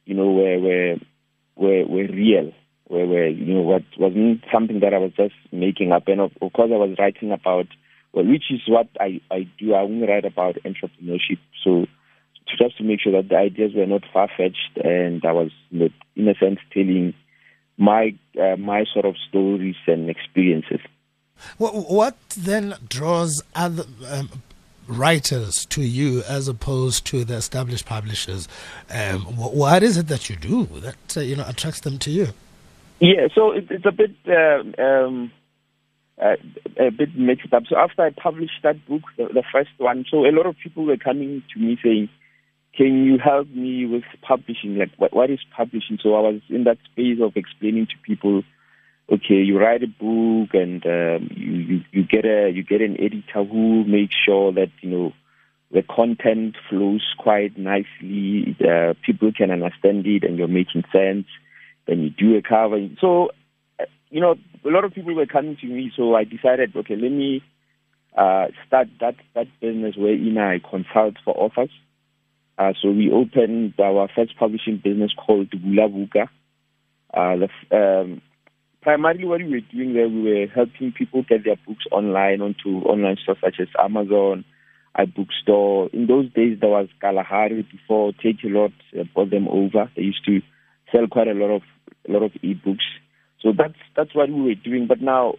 you 0.06 0.14
know, 0.14 0.32
were 0.32 0.58
were 0.58 0.96
were, 1.56 1.84
were 1.86 2.06
real, 2.06 2.52
were, 2.88 3.06
were 3.06 3.28
you 3.28 3.54
know 3.54 3.62
what 3.62 3.82
wasn't 3.98 4.44
something 4.52 4.80
that 4.80 4.94
I 4.94 4.98
was 4.98 5.12
just 5.16 5.34
making 5.52 5.92
up. 5.92 6.06
And 6.08 6.20
of, 6.20 6.32
of 6.40 6.52
course, 6.52 6.70
I 6.72 6.76
was 6.76 6.96
writing 6.98 7.32
about 7.32 7.66
well, 8.12 8.24
which 8.24 8.44
is 8.50 8.60
what 8.66 8.88
I, 8.98 9.20
I 9.30 9.48
do. 9.58 9.74
I 9.74 9.80
only 9.80 10.06
write 10.06 10.24
about 10.24 10.56
entrepreneurship. 10.64 11.38
So 11.62 11.86
just 12.58 12.78
to 12.78 12.84
make 12.84 13.00
sure 13.00 13.12
that 13.12 13.28
the 13.28 13.36
ideas 13.36 13.72
were 13.74 13.86
not 13.86 14.02
far 14.12 14.28
fetched, 14.36 14.78
and 14.82 15.22
I 15.24 15.32
was, 15.32 15.50
in 15.70 16.28
a 16.28 16.34
sense, 16.34 16.58
telling 16.72 17.12
my 17.76 18.14
uh, 18.40 18.56
my 18.56 18.84
sort 18.92 19.04
of 19.04 19.16
stories 19.28 19.76
and 19.86 20.08
experiences. 20.08 20.80
What 21.58 22.16
then 22.36 22.74
draws 22.88 23.42
other 23.54 23.84
um, 24.08 24.30
writers 24.88 25.66
to 25.66 25.82
you 25.82 26.22
as 26.28 26.48
opposed 26.48 27.06
to 27.06 27.24
the 27.24 27.34
established 27.34 27.86
publishers? 27.86 28.48
Um, 28.90 29.20
what 29.36 29.82
is 29.82 29.96
it 29.96 30.08
that 30.08 30.28
you 30.30 30.36
do 30.36 30.66
that 30.80 31.16
uh, 31.16 31.20
you 31.20 31.36
know 31.36 31.44
attracts 31.46 31.80
them 31.80 31.98
to 31.98 32.10
you? 32.10 32.28
Yeah, 33.00 33.28
so 33.34 33.52
it, 33.52 33.66
it's 33.70 33.86
a 33.86 33.92
bit. 33.92 34.14
Uh, 34.26 34.82
um, 34.82 35.32
uh, 36.22 36.36
a 36.78 36.90
bit 36.90 37.14
mixed 37.14 37.52
up. 37.52 37.64
So 37.68 37.76
after 37.76 38.02
I 38.02 38.10
published 38.10 38.62
that 38.62 38.86
book, 38.86 39.02
the, 39.18 39.26
the, 39.26 39.42
first 39.52 39.70
one, 39.76 40.06
so 40.10 40.24
a 40.24 40.32
lot 40.32 40.46
of 40.46 40.56
people 40.62 40.86
were 40.86 40.96
coming 40.96 41.42
to 41.52 41.60
me 41.60 41.78
saying, 41.82 42.08
"Can 42.74 43.04
you 43.04 43.18
help 43.18 43.48
me 43.50 43.84
with 43.84 44.04
publishing? 44.22 44.78
Like, 44.78 44.92
what, 44.96 45.12
what 45.12 45.30
is 45.30 45.40
publishing?" 45.54 45.98
So 46.02 46.14
I 46.14 46.20
was 46.20 46.40
in 46.48 46.64
that 46.64 46.78
space 46.90 47.18
of 47.20 47.36
explaining 47.36 47.86
to 47.86 47.98
people, 48.02 48.44
okay, 49.10 49.42
you 49.42 49.58
write 49.58 49.82
a 49.82 49.86
book 49.86 50.50
and 50.54 50.84
um, 50.86 51.30
you, 51.34 51.52
you 51.52 51.84
you 51.92 52.04
get 52.04 52.24
a 52.24 52.50
you 52.50 52.62
get 52.62 52.80
an 52.80 52.96
editor 53.00 53.44
who 53.44 53.84
makes 53.84 54.14
sure 54.24 54.52
that 54.52 54.70
you 54.80 54.90
know 54.90 55.12
the 55.70 55.82
content 55.82 56.56
flows 56.68 57.04
quite 57.18 57.58
nicely, 57.58 58.56
uh, 58.60 58.94
people 59.04 59.32
can 59.36 59.50
understand 59.50 60.06
it, 60.06 60.22
and 60.22 60.38
you're 60.38 60.48
making 60.48 60.84
sense. 60.92 61.26
Then 61.86 62.00
you 62.00 62.10
do 62.10 62.36
a 62.36 62.42
cover. 62.42 62.88
So 63.00 63.30
you 64.10 64.20
know, 64.20 64.36
a 64.64 64.68
lot 64.68 64.84
of 64.84 64.94
people 64.94 65.14
were 65.14 65.26
coming 65.26 65.56
to 65.60 65.66
me, 65.66 65.92
so 65.96 66.14
I 66.14 66.24
decided, 66.24 66.74
okay, 66.76 66.96
let 66.96 67.10
me 67.10 67.42
uh, 68.16 68.46
start 68.66 68.88
that 69.00 69.16
that 69.34 69.46
business 69.60 69.94
wherein 69.96 70.38
I 70.38 70.58
consult 70.58 71.16
for 71.24 71.36
authors. 71.36 71.70
Uh, 72.58 72.72
so 72.80 72.90
we 72.90 73.10
opened 73.10 73.74
our 73.78 74.08
first 74.14 74.38
publishing 74.38 74.80
business 74.82 75.12
called 75.14 75.50
Bula 75.50 75.88
Buka. 75.88 76.28
Uh, 77.12 77.36
the, 77.36 77.76
um, 77.76 78.22
primarily, 78.86 79.24
what 79.24 79.40
we 79.40 79.50
were 79.50 79.74
doing 79.74 79.94
there, 79.94 80.08
we 80.08 80.22
were 80.22 80.46
helping 80.46 80.92
people 80.92 81.24
get 81.28 81.42
their 81.42 81.56
books 81.66 81.84
online 81.90 82.40
onto 82.40 82.86
online 82.86 83.16
stores 83.20 83.38
such 83.42 83.56
as 83.60 83.66
Amazon, 83.82 84.44
iBookstore. 84.96 85.92
In 85.92 86.06
those 86.06 86.32
days, 86.32 86.58
there 86.60 86.70
was 86.70 86.86
Kalahari 87.00 87.62
before 87.62 88.12
Takealot 88.12 88.72
uh, 88.96 89.02
brought 89.12 89.30
them 89.30 89.48
over. 89.48 89.90
They 89.96 90.02
used 90.02 90.24
to 90.26 90.40
sell 90.92 91.08
quite 91.10 91.26
a 91.26 91.34
lot 91.34 91.50
of 91.50 91.62
a 92.08 92.12
lot 92.12 92.22
of 92.22 92.30
ebooks. 92.44 92.86
So 93.42 93.52
that's 93.58 93.74
that's 93.96 94.14
what 94.14 94.30
we 94.30 94.40
were 94.40 94.54
doing. 94.54 94.86
But 94.86 95.00
now 95.00 95.34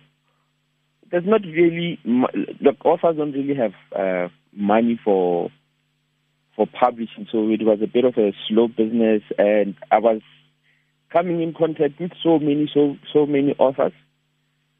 there's 1.10 1.24
not 1.26 1.44
really 1.44 2.00
the 2.04 2.76
authors 2.84 3.16
don't 3.16 3.32
really 3.32 3.56
have 3.56 3.74
uh, 3.98 4.28
money 4.52 5.00
for 5.02 5.52
for 6.58 6.68
publishing, 6.68 7.28
so 7.32 7.48
it 7.50 7.64
was 7.64 7.80
a 7.82 7.88
bit 7.88 8.04
of 8.04 8.16
a 8.18 8.34
slow 8.50 8.68
business, 8.68 9.22
and 9.38 9.76
I 9.90 10.00
was 10.00 10.22
coming 11.18 11.42
in 11.42 11.54
contact 11.54 12.00
with 12.00 12.12
so 12.22 12.38
many 12.38 12.70
so 12.72 12.96
so 13.12 13.26
many 13.26 13.54
authors 13.58 13.94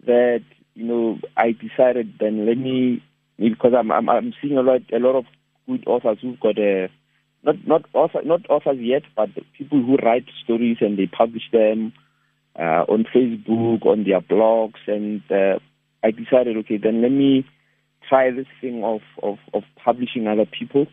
that 0.06 0.44
you 0.76 0.86
know 0.86 1.18
I 1.36 1.54
decided 1.54 2.14
then 2.20 2.46
let 2.46 2.58
me 2.58 3.02
because 3.40 3.74
I'm 3.78 3.92
I'm, 3.92 4.08
I'm 4.10 4.34
seeing 4.42 4.58
a 4.58 4.62
lot 4.62 4.82
a 4.94 5.00
lot 5.00 5.16
of 5.16 5.26
good 5.68 5.84
authors 5.88 6.20
who've 6.22 6.40
got 6.40 6.60
a 6.60 6.90
not 7.44 7.56
not 7.68 7.86
author 7.94 8.22
not 8.24 8.48
authors 8.50 8.78
yet, 8.80 9.04
but 9.16 9.30
people 9.58 9.82
who 9.82 9.96
write 9.98 10.26
stories 10.44 10.78
and 10.82 10.98
they 10.98 11.08
publish 11.08 11.44
them 11.52 11.94
uh, 12.58 12.84
on 12.88 13.06
Facebook, 13.16 13.86
on 13.86 14.04
their 14.04 14.22
blogs, 14.22 14.82
and 14.88 15.22
uh, 15.32 15.60
I 16.04 16.12
decided, 16.12 16.58
okay, 16.58 16.78
then 16.78 17.02
let 17.02 17.12
me 17.12 17.46
try 18.08 18.32
this 18.32 18.48
thing 18.62 18.84
of 18.84 19.02
of, 19.24 19.38
of 19.54 19.64
publishing 19.84 20.28
other 20.28 20.46
people. 20.46 20.88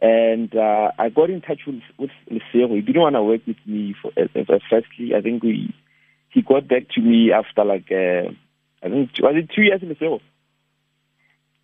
And 0.00 0.54
uh, 0.54 0.92
I 0.98 1.08
got 1.08 1.30
in 1.30 1.40
touch 1.40 1.60
with 1.66 1.80
with 1.98 2.10
Lesego. 2.30 2.74
He 2.74 2.82
didn't 2.82 3.00
want 3.00 3.16
to 3.16 3.22
work 3.22 3.46
with 3.46 3.56
me 3.64 3.94
for, 4.00 4.12
uh, 4.16 4.58
firstly. 4.68 5.14
I 5.16 5.22
think 5.22 5.42
we 5.42 5.74
he 6.30 6.42
got 6.42 6.68
back 6.68 6.88
to 6.94 7.00
me 7.00 7.32
after 7.32 7.64
like 7.64 7.90
uh, 7.90 8.30
I 8.82 8.90
think 8.90 9.10
was 9.20 9.34
it 9.36 9.50
two 9.54 9.62
years 9.62 9.82
in. 9.82 9.96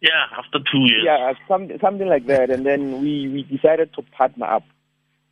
Yeah, 0.01 0.27
after 0.37 0.59
two 0.59 0.79
years. 0.79 1.05
Yeah, 1.05 1.33
something 1.47 1.79
something 1.81 2.09
like 2.09 2.27
that. 2.27 2.51
And 2.51 2.65
then 2.65 3.03
we 3.03 3.29
we 3.29 3.43
decided 3.43 3.93
to 3.95 4.03
partner 4.03 4.47
up. 4.47 4.65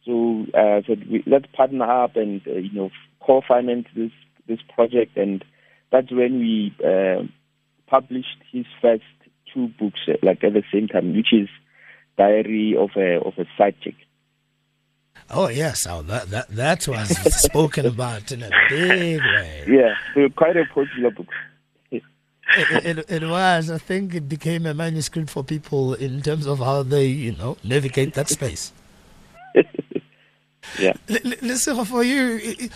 So 0.04 0.46
uh, 0.54 0.82
so 0.86 0.94
we, 1.10 1.24
let's 1.26 1.46
partner 1.54 1.90
up 1.90 2.16
and 2.16 2.40
uh, 2.46 2.52
you 2.52 2.72
know 2.72 2.90
co-finance 3.20 3.86
this 3.96 4.12
this 4.46 4.60
project, 4.74 5.16
and 5.16 5.44
that's 5.90 6.12
when 6.12 6.38
we 6.38 6.74
uh, 6.84 7.22
published 7.86 8.38
his 8.52 8.66
first 8.80 9.02
two 9.52 9.68
books, 9.78 10.00
uh, 10.06 10.12
like 10.22 10.44
at 10.44 10.52
the 10.52 10.62
same 10.72 10.86
time, 10.86 11.16
which 11.16 11.32
is 11.32 11.48
Diary 12.20 12.76
of 12.76 12.90
a 12.96 13.18
of 13.26 13.32
a 13.38 13.46
Side 13.56 13.76
Chick. 13.82 13.94
Oh 15.30 15.48
yes, 15.48 15.86
oh, 15.88 16.02
that 16.02 16.28
that 16.30 16.48
that 16.48 16.86
was 16.86 17.08
spoken 17.48 17.86
about 17.86 18.30
in 18.30 18.42
a 18.42 18.50
big 18.68 19.20
way. 19.20 19.64
Yeah, 19.66 19.94
so 20.14 20.28
quite 20.28 20.56
a 20.56 20.66
popular 20.66 21.10
book. 21.10 21.32
It, 21.92 22.98
it, 22.98 23.10
it, 23.10 23.22
was. 23.22 23.70
I 23.70 23.78
think 23.78 24.12
it 24.12 24.28
became 24.28 24.66
a 24.66 24.74
manuscript 24.74 25.30
for 25.30 25.44
people 25.44 25.94
in 25.94 26.20
terms 26.20 26.48
of 26.48 26.58
how 26.58 26.82
they, 26.82 27.06
you 27.06 27.30
know, 27.36 27.56
navigate 27.62 28.14
that 28.14 28.28
space. 28.28 28.72
Yeah. 30.78 30.92
Listen, 31.08 31.84
for 31.84 32.04
you, 32.04 32.68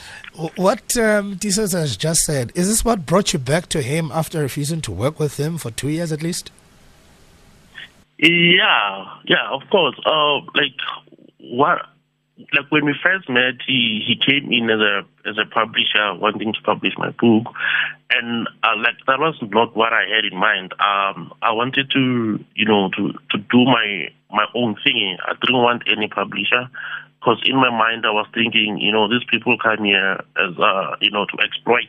what 0.56 0.96
um, 0.96 1.38
has 1.42 1.96
just 1.96 2.24
said, 2.24 2.50
is 2.54 2.66
this 2.66 2.84
what 2.84 3.06
brought 3.06 3.32
you 3.32 3.38
back 3.38 3.68
to 3.68 3.82
him 3.82 4.10
after 4.12 4.40
refusing 4.40 4.80
to 4.82 4.92
work 4.92 5.20
with 5.20 5.38
him 5.38 5.58
for 5.58 5.70
two 5.70 5.90
years 5.90 6.10
at 6.10 6.22
least? 6.22 6.50
Yeah, 8.18 9.06
yeah, 9.26 9.50
of 9.50 9.62
course. 9.70 9.98
Uh, 10.06 10.40
like 10.54 10.76
what? 11.40 11.78
Like 12.52 12.70
when 12.70 12.84
we 12.84 12.94
first 13.02 13.28
met, 13.28 13.54
he 13.66 14.02
he 14.06 14.16
came 14.16 14.52
in 14.52 14.70
as 14.70 14.80
a 14.80 15.02
as 15.28 15.36
a 15.38 15.48
publisher 15.48 16.14
wanting 16.14 16.52
to 16.52 16.60
publish 16.62 16.94
my 16.98 17.10
book, 17.10 17.46
and 18.10 18.48
uh, 18.62 18.76
like 18.76 18.96
that 19.06 19.18
was 19.20 19.36
not 19.42 19.76
what 19.76 19.92
I 19.92 20.04
had 20.14 20.24
in 20.24 20.38
mind. 20.38 20.72
Um, 20.72 21.32
I 21.42 21.52
wanted 21.52 21.90
to 21.90 22.44
you 22.54 22.64
know 22.66 22.90
to 22.96 23.12
to 23.30 23.38
do 23.38 23.64
my 23.64 24.08
my 24.30 24.46
own 24.54 24.76
thing. 24.84 25.16
I 25.24 25.34
didn't 25.40 25.62
want 25.62 25.82
any 25.86 26.08
publisher 26.08 26.68
because 27.24 27.40
in 27.46 27.56
my 27.56 27.70
mind 27.70 28.04
I 28.04 28.10
was 28.10 28.26
thinking, 28.34 28.78
you 28.78 28.92
know, 28.92 29.08
these 29.08 29.24
people 29.30 29.56
come 29.56 29.84
here 29.84 30.20
as, 30.36 30.58
uh, 30.58 30.96
you 31.00 31.10
know, 31.10 31.24
to 31.24 31.42
exploit 31.42 31.88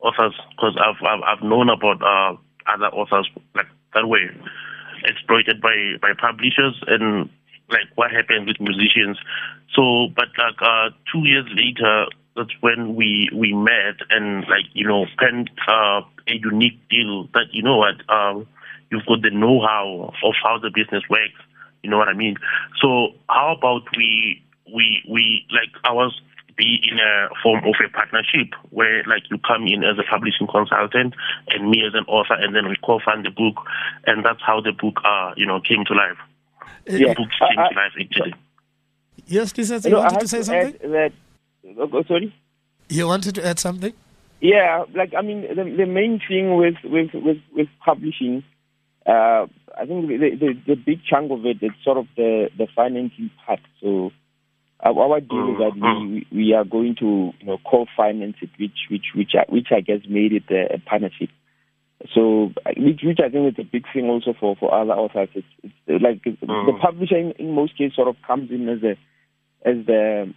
authors 0.00 0.34
because 0.50 0.76
I've, 0.76 1.00
I've, 1.06 1.22
I've 1.22 1.42
known 1.42 1.70
about 1.70 2.02
uh, 2.02 2.36
other 2.66 2.94
authors 2.94 3.30
like 3.54 3.68
that 3.94 4.06
way 4.06 4.28
exploited 5.04 5.60
by 5.60 5.96
by 6.00 6.12
publishers 6.18 6.74
and 6.86 7.28
like 7.70 7.88
what 7.94 8.10
happened 8.10 8.46
with 8.46 8.60
musicians. 8.60 9.18
So, 9.74 10.08
but 10.14 10.28
like 10.38 10.60
uh, 10.60 10.90
two 11.12 11.26
years 11.26 11.46
later, 11.54 12.06
that's 12.36 12.50
when 12.60 12.94
we 12.94 13.28
we 13.34 13.52
met 13.52 13.96
and 14.10 14.42
like 14.48 14.66
you 14.72 14.86
know 14.86 15.06
penned 15.18 15.50
uh, 15.68 16.02
a 16.28 16.34
unique 16.34 16.80
deal 16.88 17.28
that 17.34 17.46
you 17.52 17.62
know 17.62 17.78
what 17.78 17.96
um, 18.08 18.46
you've 18.90 19.06
got 19.06 19.22
the 19.22 19.30
know-how 19.30 20.12
of 20.24 20.34
how 20.42 20.58
the 20.58 20.70
business 20.74 21.02
works. 21.08 21.40
You 21.82 21.90
know 21.90 21.98
what 21.98 22.08
I 22.08 22.14
mean? 22.14 22.36
So 22.80 23.14
how 23.28 23.54
about 23.56 23.82
we 23.96 24.42
we 24.72 25.02
we 25.08 25.46
like 25.50 25.70
ours 25.84 26.20
be 26.60 26.78
in 26.90 26.98
a 26.98 27.28
form 27.42 27.64
of 27.64 27.74
a 27.84 27.88
partnership 27.88 28.48
where 28.68 29.02
like 29.04 29.24
you 29.30 29.38
come 29.38 29.66
in 29.66 29.82
as 29.82 29.96
a 29.98 30.06
publishing 30.10 30.46
consultant 30.46 31.14
and 31.48 31.70
me 31.70 31.78
as 31.86 31.94
an 31.94 32.04
author 32.06 32.34
and 32.34 32.54
then 32.54 32.68
we 32.68 32.76
co-fund 32.84 33.24
the 33.24 33.30
book 33.30 33.56
and 34.06 34.24
that's 34.24 34.42
how 34.44 34.60
the 34.60 34.72
book 34.72 34.96
uh 35.04 35.32
you 35.36 35.46
know 35.46 35.58
came 35.60 35.84
to 35.86 35.94
life. 35.94 36.20
Yeah. 36.86 37.08
The 37.08 37.14
book 37.18 37.30
came 37.40 37.58
uh, 37.58 37.68
to 37.68 37.74
life 37.82 37.94
actually. 37.98 38.34
Yes, 39.26 39.56
Lisa, 39.56 39.74
you, 39.74 39.80
you 39.84 39.90
know, 39.90 40.00
wanted 40.00 40.20
to 40.20 40.28
say 40.28 40.42
something? 40.42 40.90
That, 40.90 41.12
oh, 41.78 42.02
sorry? 42.04 42.34
You 42.88 43.06
wanted 43.06 43.34
to 43.36 43.46
add 43.46 43.58
something? 43.58 43.94
Yeah, 44.40 44.84
like 44.94 45.12
I 45.16 45.22
mean 45.22 45.42
the 45.42 45.64
the 45.64 45.86
main 45.86 46.20
thing 46.28 46.56
with 46.56 46.76
with 46.84 47.10
with, 47.14 47.40
with 47.54 47.68
publishing 47.84 48.44
uh 49.06 49.46
I 49.80 49.86
think 49.86 50.08
the, 50.08 50.36
the 50.42 50.50
the 50.66 50.74
big 50.74 51.00
chunk 51.08 51.30
of 51.30 51.46
it 51.46 51.62
is 51.62 51.72
sort 51.82 51.96
of 51.96 52.06
the 52.16 52.50
the 52.58 52.66
financing 52.74 53.30
part. 53.46 53.60
So 53.80 54.12
our 54.82 55.20
deal 55.20 55.52
is 55.52 55.58
that 55.58 55.74
we, 55.74 55.80
mm-hmm. 55.80 56.36
we 56.36 56.54
are 56.54 56.64
going 56.64 56.96
to 57.00 57.32
you 57.38 57.46
know 57.46 57.58
co-finance 57.68 58.36
it, 58.40 58.50
which 58.58 58.88
which 58.90 59.06
which 59.14 59.32
I, 59.34 59.44
which 59.52 59.68
I 59.70 59.80
guess 59.80 60.00
made 60.08 60.32
it 60.32 60.44
a, 60.50 60.74
a 60.74 60.78
partnership. 60.78 61.28
So, 62.14 62.52
which, 62.78 63.00
which 63.04 63.18
I 63.22 63.28
think 63.28 63.52
is 63.52 63.62
a 63.62 63.68
big 63.70 63.84
thing 63.92 64.06
also 64.06 64.32
for, 64.38 64.56
for 64.56 64.72
other 64.72 64.92
authors. 64.92 65.28
It's, 65.34 65.46
it's 65.62 66.02
like 66.02 66.22
mm. 66.22 66.40
the 66.40 66.78
publisher 66.80 67.18
in, 67.18 67.32
in 67.32 67.54
most 67.54 67.76
cases 67.76 67.94
sort 67.94 68.08
of 68.08 68.16
comes 68.26 68.50
in 68.50 68.68
as 68.70 68.82
a 68.82 68.96
as 69.68 69.84
the 69.84 70.32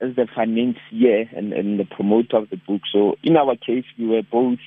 as 0.00 0.14
the 0.16 0.26
financier 0.34 1.28
and, 1.36 1.52
and 1.52 1.78
the 1.78 1.84
promoter 1.84 2.36
of 2.36 2.50
the 2.50 2.56
book. 2.56 2.82
So 2.92 3.16
in 3.22 3.36
our 3.36 3.56
case, 3.56 3.84
we 3.98 4.06
were 4.06 4.22
both. 4.22 4.58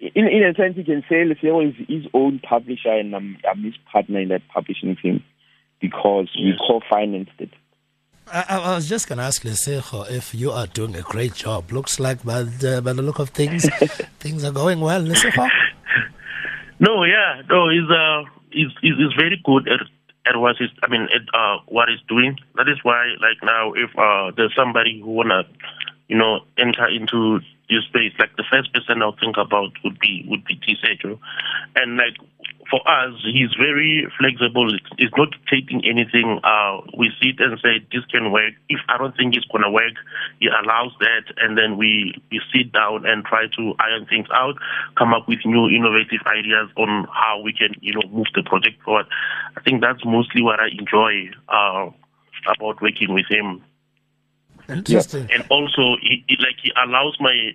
In 0.00 0.26
in 0.26 0.44
a 0.44 0.54
sense, 0.54 0.76
you 0.76 0.84
can 0.84 1.02
say 1.08 1.24
Lesego 1.24 1.68
is 1.68 1.74
his 1.88 2.06
own 2.14 2.40
publisher, 2.40 2.92
and 2.92 3.14
I'm, 3.14 3.36
I'm 3.48 3.62
his 3.62 3.74
partner 3.92 4.20
in 4.20 4.28
that 4.28 4.42
publishing 4.52 4.96
team 5.00 5.22
because 5.80 6.28
yes. 6.34 6.58
we 6.58 6.66
co-financed 6.66 7.38
it. 7.38 7.50
I, 8.32 8.44
I, 8.48 8.74
was 8.74 8.88
just 8.88 9.08
going 9.08 9.18
to 9.18 9.24
ask 9.24 9.42
Lesego 9.42 10.10
if 10.10 10.34
you 10.34 10.50
are 10.50 10.66
doing 10.66 10.96
a 10.96 11.02
great 11.02 11.34
job. 11.34 11.70
Looks 11.70 12.00
like 12.00 12.24
by 12.24 12.42
the, 12.42 12.80
by 12.82 12.92
the 12.92 13.02
look 13.02 13.18
of 13.18 13.30
things, 13.30 13.68
things 14.18 14.44
are 14.44 14.52
going 14.52 14.80
well, 14.80 15.02
Lesego. 15.02 15.48
No, 16.80 17.04
yeah, 17.04 17.42
no, 17.48 17.68
he's 17.68 17.88
uh, 17.90 18.24
he's, 18.50 18.72
he's 18.80 19.12
very 19.16 19.40
good 19.44 19.68
at 19.68 19.80
at 20.26 20.36
what 20.38 20.56
is 20.60 20.70
I 20.82 20.88
mean 20.88 21.02
at 21.02 21.22
uh, 21.38 21.58
what 21.66 21.88
he's 21.88 22.00
doing. 22.08 22.36
That 22.56 22.68
is 22.68 22.78
why, 22.82 23.14
like 23.20 23.42
now, 23.42 23.72
if 23.74 23.90
uh, 23.96 24.32
there's 24.36 24.54
somebody 24.56 25.00
who 25.00 25.10
wanna, 25.10 25.44
you 26.08 26.16
know, 26.16 26.40
enter 26.58 26.88
into 26.88 27.40
this 27.68 27.84
space, 27.88 28.12
like 28.18 28.36
the 28.36 28.44
first 28.50 28.72
person 28.72 29.02
I'll 29.02 29.16
think 29.16 29.36
about 29.36 29.72
would 29.84 29.98
be 29.98 30.24
would 30.28 30.44
be 30.44 30.56
Tisetso, 30.56 31.18
and 31.76 31.96
like 31.96 32.16
for 32.70 32.80
us, 32.88 33.14
he's 33.22 33.52
very 33.58 34.06
flexible. 34.18 34.70
He's 34.98 35.12
not 35.16 35.28
taking 35.50 35.84
anything. 35.84 36.40
Uh, 36.42 36.80
we 36.96 37.10
sit 37.20 37.40
and 37.40 37.58
say 37.60 37.84
this 37.92 38.04
can 38.10 38.32
work. 38.32 38.54
If 38.68 38.80
I 38.88 38.98
don't 38.98 39.16
think 39.16 39.36
it's 39.36 39.46
gonna 39.46 39.70
work, 39.70 39.94
he 40.40 40.48
allows 40.48 40.92
that, 41.00 41.24
and 41.38 41.56
then 41.56 41.76
we 41.76 42.14
we 42.30 42.40
sit 42.52 42.72
down 42.72 43.06
and 43.06 43.24
try 43.24 43.46
to 43.46 43.74
iron 43.78 44.06
things 44.06 44.28
out, 44.32 44.56
come 44.96 45.12
up 45.12 45.28
with 45.28 45.40
new 45.44 45.68
innovative 45.68 46.20
ideas 46.26 46.68
on 46.76 47.06
how 47.12 47.40
we 47.42 47.52
can 47.52 47.74
you 47.80 47.94
know 47.94 48.08
move 48.10 48.26
the 48.34 48.42
project 48.42 48.82
forward. 48.82 49.06
I 49.56 49.60
think 49.60 49.80
that's 49.80 50.04
mostly 50.04 50.42
what 50.42 50.60
I 50.60 50.68
enjoy 50.68 51.30
uh, 51.48 51.90
about 52.56 52.82
working 52.82 53.12
with 53.12 53.26
him. 53.28 53.62
Interesting. 54.68 55.28
And 55.32 55.44
also, 55.50 55.96
he, 56.00 56.24
he, 56.28 56.36
like 56.38 56.56
he 56.62 56.72
allows 56.76 57.16
my 57.20 57.50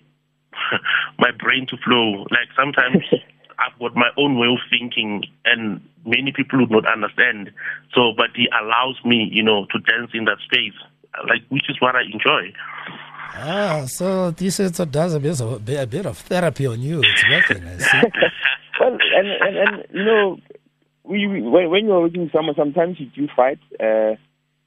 my 1.19 1.31
brain 1.31 1.67
to 1.69 1.77
flow. 1.77 2.25
Like 2.31 2.49
sometimes. 2.55 3.03
I've 3.59 3.77
got 3.77 3.93
my 3.93 4.09
own 4.17 4.39
way 4.39 4.47
of 4.47 4.59
thinking, 4.69 5.25
and 5.43 5.81
many 6.05 6.31
people 6.31 6.59
would 6.59 6.71
not 6.71 6.87
understand. 6.87 7.51
So, 7.93 8.13
but 8.15 8.27
he 8.33 8.47
allows 8.57 8.95
me, 9.03 9.27
you 9.31 9.43
know, 9.43 9.65
to 9.71 9.79
dance 9.79 10.11
in 10.13 10.23
that 10.25 10.37
space, 10.45 10.79
like 11.27 11.41
which 11.49 11.69
is 11.69 11.75
what 11.81 11.93
I 11.95 12.03
enjoy. 12.03 12.53
Ah, 13.35 13.85
so 13.85 14.31
this 14.31 14.59
is, 14.59 14.71
does 14.71 15.13
a 15.13 15.19
bit, 15.19 15.39
of, 15.41 15.69
a 15.69 15.85
bit 15.85 16.05
of 16.05 16.17
therapy 16.17 16.65
on 16.65 16.81
you. 16.81 17.01
It's 17.03 17.23
working. 17.29 17.67
I 17.67 17.77
see. 17.77 17.97
well, 18.79 18.97
and, 19.15 19.27
and, 19.27 19.57
and 19.57 19.85
you 19.93 20.05
know, 20.05 20.37
we, 21.03 21.27
we 21.27 21.41
when, 21.41 21.69
when 21.69 21.85
you're 21.85 22.01
working 22.01 22.21
with 22.23 22.31
someone, 22.31 22.55
sometimes 22.55 22.99
you 22.99 23.07
do 23.07 23.27
fight, 23.35 23.59
uh, 23.79 24.15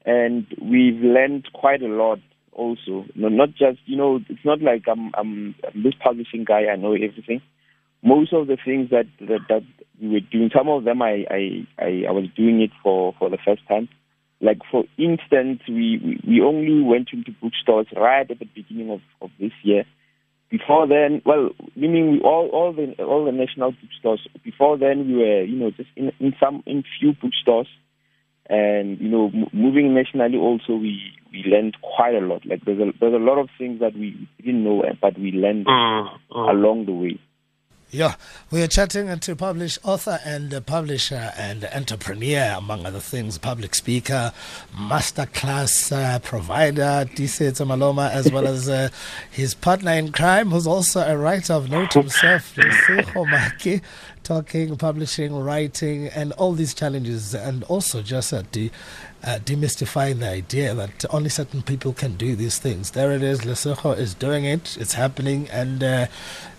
and 0.05 0.47
we've 0.61 1.01
learned 1.01 1.49
quite 1.53 1.83
a 1.83 1.89
lot 1.89 2.21
also. 2.53 3.07
No, 3.15 3.29
not 3.29 3.51
just 3.51 3.79
you 3.87 3.97
know, 3.97 4.21
it's 4.29 4.45
not 4.45 4.61
like 4.63 4.85
I'm 4.89 5.13
I'm, 5.15 5.55
I'm 5.67 5.83
this 5.83 5.95
publishing 6.03 6.45
guy. 6.45 6.67
I 6.67 6.77
know 6.77 6.93
everything 6.93 7.43
most 8.03 8.33
of 8.33 8.47
the 8.49 8.59
things 8.63 8.91
that 8.91 9.07
that, 9.21 9.41
that 9.49 9.63
we 10.01 10.09
were 10.09 10.21
doing, 10.21 10.51
some 10.55 10.69
of 10.69 10.85
them 10.85 11.01
I, 11.01 11.25
I, 11.31 11.67
I, 11.79 12.03
I 12.09 12.11
was 12.11 12.27
doing 12.37 12.61
it 12.61 12.71
for, 12.83 13.15
for 13.19 13.31
the 13.31 13.39
first 13.45 13.67
time. 13.69 13.89
Like 14.41 14.59
for 14.71 14.85
instance, 14.99 15.61
we, 15.69 16.21
we 16.27 16.41
only 16.41 16.83
went 16.83 17.11
into 17.13 17.31
bookstores 17.41 17.87
right 17.97 18.29
at 18.29 18.39
the 18.39 18.45
beginning 18.45 18.91
of, 18.91 19.01
of 19.21 19.31
this 19.39 19.53
year. 19.63 19.85
Before 20.51 20.87
then, 20.89 21.23
well, 21.25 21.51
meaning 21.77 22.11
we 22.11 22.21
all 22.21 22.51
all 22.53 22.73
the 22.75 23.03
all 23.03 23.25
the 23.25 23.33
national 23.33 23.73
bookstores. 23.73 24.27
Before 24.45 24.77
then, 24.77 25.07
we 25.07 25.15
were 25.15 25.43
you 25.45 25.57
know 25.57 25.71
just 25.71 25.89
in 25.97 26.13
in 26.21 26.35
some 26.39 26.63
in 26.67 26.85
few 27.01 27.15
bookstores, 27.15 27.69
and 28.53 29.01
you 29.01 29.09
know 29.09 29.31
m- 29.33 29.49
moving 29.53 29.95
nationally 29.95 30.37
also 30.37 30.75
we 30.75 31.01
we 31.33 31.43
learned 31.47 31.77
quite 31.81 32.15
a 32.15 32.21
lot. 32.21 32.45
Like 32.45 32.65
there's 32.65 32.79
a 32.79 32.93
there's 33.01 33.15
a 33.15 33.25
lot 33.25 33.39
of 33.39 33.49
things 33.57 33.81
that 33.81 33.95
we 33.95 34.29
didn't 34.45 34.63
know, 34.63 34.85
but 35.01 35.19
we 35.19 35.33
learned 35.33 35.67
uh, 35.67 36.05
uh. 36.31 36.53
along 36.53 36.87
the 36.87 36.93
way. 36.93 37.19
Yeah, 37.95 38.15
we 38.51 38.63
are 38.63 38.69
chatting 38.69 39.19
to 39.19 39.37
publish 39.37 39.79
author 39.83 40.19
and 40.25 40.65
publisher 40.65 41.31
and 41.37 41.67
entrepreneur, 41.75 42.55
among 42.57 42.87
other 42.87 43.01
things, 43.01 43.37
public 43.37 43.75
speaker, 43.75 44.33
masterclass 44.75 45.93
uh, 45.93 46.19
provider, 46.21 47.05
Tisetso 47.15 47.67
Maloma, 47.67 48.11
as 48.11 48.33
well 48.33 48.47
as 48.47 48.67
uh, 48.67 48.89
his 49.31 49.53
partner 49.53 49.93
in 49.93 50.11
crime, 50.11 50.53
who's 50.53 50.67
also 50.67 51.01
a 51.01 51.19
writer 51.19 51.53
of 51.53 51.69
note 51.69 51.93
himself, 51.93 52.55
Lesego 52.57 53.27
Maake, 53.27 53.83
talking, 54.23 54.77
publishing, 54.77 55.35
writing, 55.35 56.09
and 56.09 56.33
all 56.33 56.53
these 56.53 56.75
challenges, 56.75 57.35
and 57.35 57.65
also 57.65 58.03
just 58.03 58.33
uh, 58.33 58.43
de- 58.53 58.71
uh, 59.25 59.39
demystifying 59.45 60.21
the 60.21 60.29
idea 60.29 60.75
that 60.75 61.05
only 61.11 61.29
certain 61.29 61.63
people 61.63 61.93
can 61.93 62.17
do 62.17 62.35
these 62.35 62.59
things. 62.59 62.93
There 62.93 63.13
it 63.13 63.23
is, 63.23 63.43
Lesego 63.43 63.97
is 63.97 64.15
doing 64.15 64.45
it, 64.45 64.77
it's 64.81 64.95
happening, 64.95 65.49
and 65.51 65.83
uh, 65.83 66.07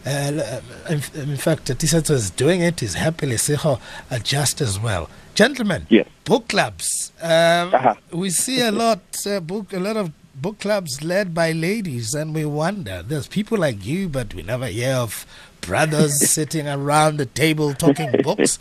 uh, 0.05 0.61
in, 0.89 1.01
in, 1.15 1.37
fact, 1.37 1.65
Tisetso 1.65 2.11
is 2.11 2.29
doing 2.29 2.61
it. 2.61 2.79
He's 2.79 2.95
happily 2.95 3.35
Siho 3.35 3.79
uh, 4.11 4.19
just 4.19 4.61
as 4.61 4.79
well. 4.79 5.09
Gentlemen, 5.35 5.87
yes. 5.89 6.07
book 6.25 6.49
clubs. 6.49 7.11
Um, 7.21 7.73
uh-huh. 7.73 7.95
We 8.11 8.29
see 8.29 8.61
a 8.61 8.71
lot 8.83 9.01
uh, 9.25 9.39
book, 9.39 9.73
a 9.73 9.79
lot 9.79 9.97
of 9.97 10.11
book 10.35 10.59
clubs 10.59 11.03
led 11.03 11.33
by 11.33 11.51
ladies, 11.51 12.13
and 12.13 12.35
we 12.35 12.45
wonder. 12.45 13.01
There's 13.01 13.27
people 13.27 13.57
like 13.57 13.85
you, 13.85 14.09
but 14.09 14.33
we 14.33 14.43
never 14.43 14.67
hear 14.67 14.95
of 14.95 15.25
brothers 15.65 16.29
sitting 16.31 16.67
around 16.67 17.17
the 17.17 17.25
table 17.25 17.73
talking 17.73 18.11
books. 18.23 18.59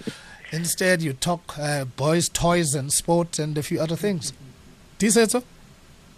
Instead, 0.51 1.03
you 1.03 1.13
talk 1.13 1.59
uh, 1.59 1.85
boys' 1.85 2.29
toys 2.29 2.75
and 2.75 2.93
sport 2.93 3.39
and 3.39 3.57
a 3.57 3.63
few 3.63 3.81
other 3.81 3.97
things. 3.97 4.33
Do 4.99 5.07
you 5.07 5.13
say 5.13 5.27
so? 5.27 5.43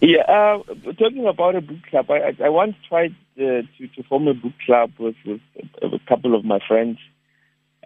Yeah, 0.00 0.22
uh, 0.22 0.58
talking 0.98 1.26
about 1.26 1.56
a 1.56 1.60
book 1.60 1.82
club, 1.88 2.10
I, 2.10 2.36
I 2.44 2.48
once 2.48 2.74
tried 2.88 3.14
uh, 3.38 3.62
to, 3.78 3.88
to 3.96 4.02
form 4.02 4.28
a 4.28 4.34
book 4.34 4.52
club 4.66 4.92
with, 4.98 5.14
with 5.24 5.40
a, 5.80 5.98
couple 6.06 6.34
of 6.34 6.44
my 6.44 6.58
friends. 6.66 6.98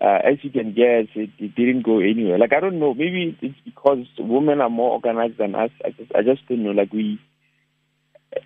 Uh, 0.00 0.18
as 0.24 0.38
you 0.42 0.50
can 0.50 0.72
guess, 0.72 1.06
it, 1.14 1.30
it 1.38 1.54
didn't 1.54 1.82
go 1.82 2.00
anywhere. 2.00 2.38
Like 2.38 2.52
I 2.52 2.60
don't 2.60 2.78
know, 2.78 2.94
maybe 2.94 3.36
it's 3.40 3.58
because 3.64 4.06
women 4.18 4.60
are 4.60 4.70
more 4.70 4.92
organized 4.92 5.38
than 5.38 5.54
us. 5.54 5.70
I 5.84 5.90
just, 5.90 6.12
I 6.14 6.22
just 6.22 6.46
don't 6.48 6.64
know. 6.64 6.70
Like 6.70 6.92
we, 6.92 7.20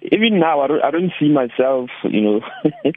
even 0.02 0.38
now, 0.38 0.60
I 0.60 0.66
don't, 0.66 0.82
I 0.82 0.90
don't 0.90 1.12
see 1.18 1.28
myself, 1.28 1.90
you 2.04 2.20
know, 2.20 2.40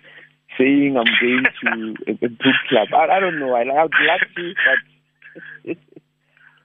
saying 0.58 0.98
I'm 0.98 1.06
going 1.22 1.46
to 1.62 1.96
a, 2.08 2.12
a 2.26 2.30
book 2.30 2.56
club. 2.70 2.88
I, 2.94 3.18
I 3.18 3.20
don't 3.20 3.40
know. 3.40 3.54
I, 3.54 3.62
I'd 3.62 3.92
like 4.08 4.34
to, 4.36 4.54
but 4.66 4.80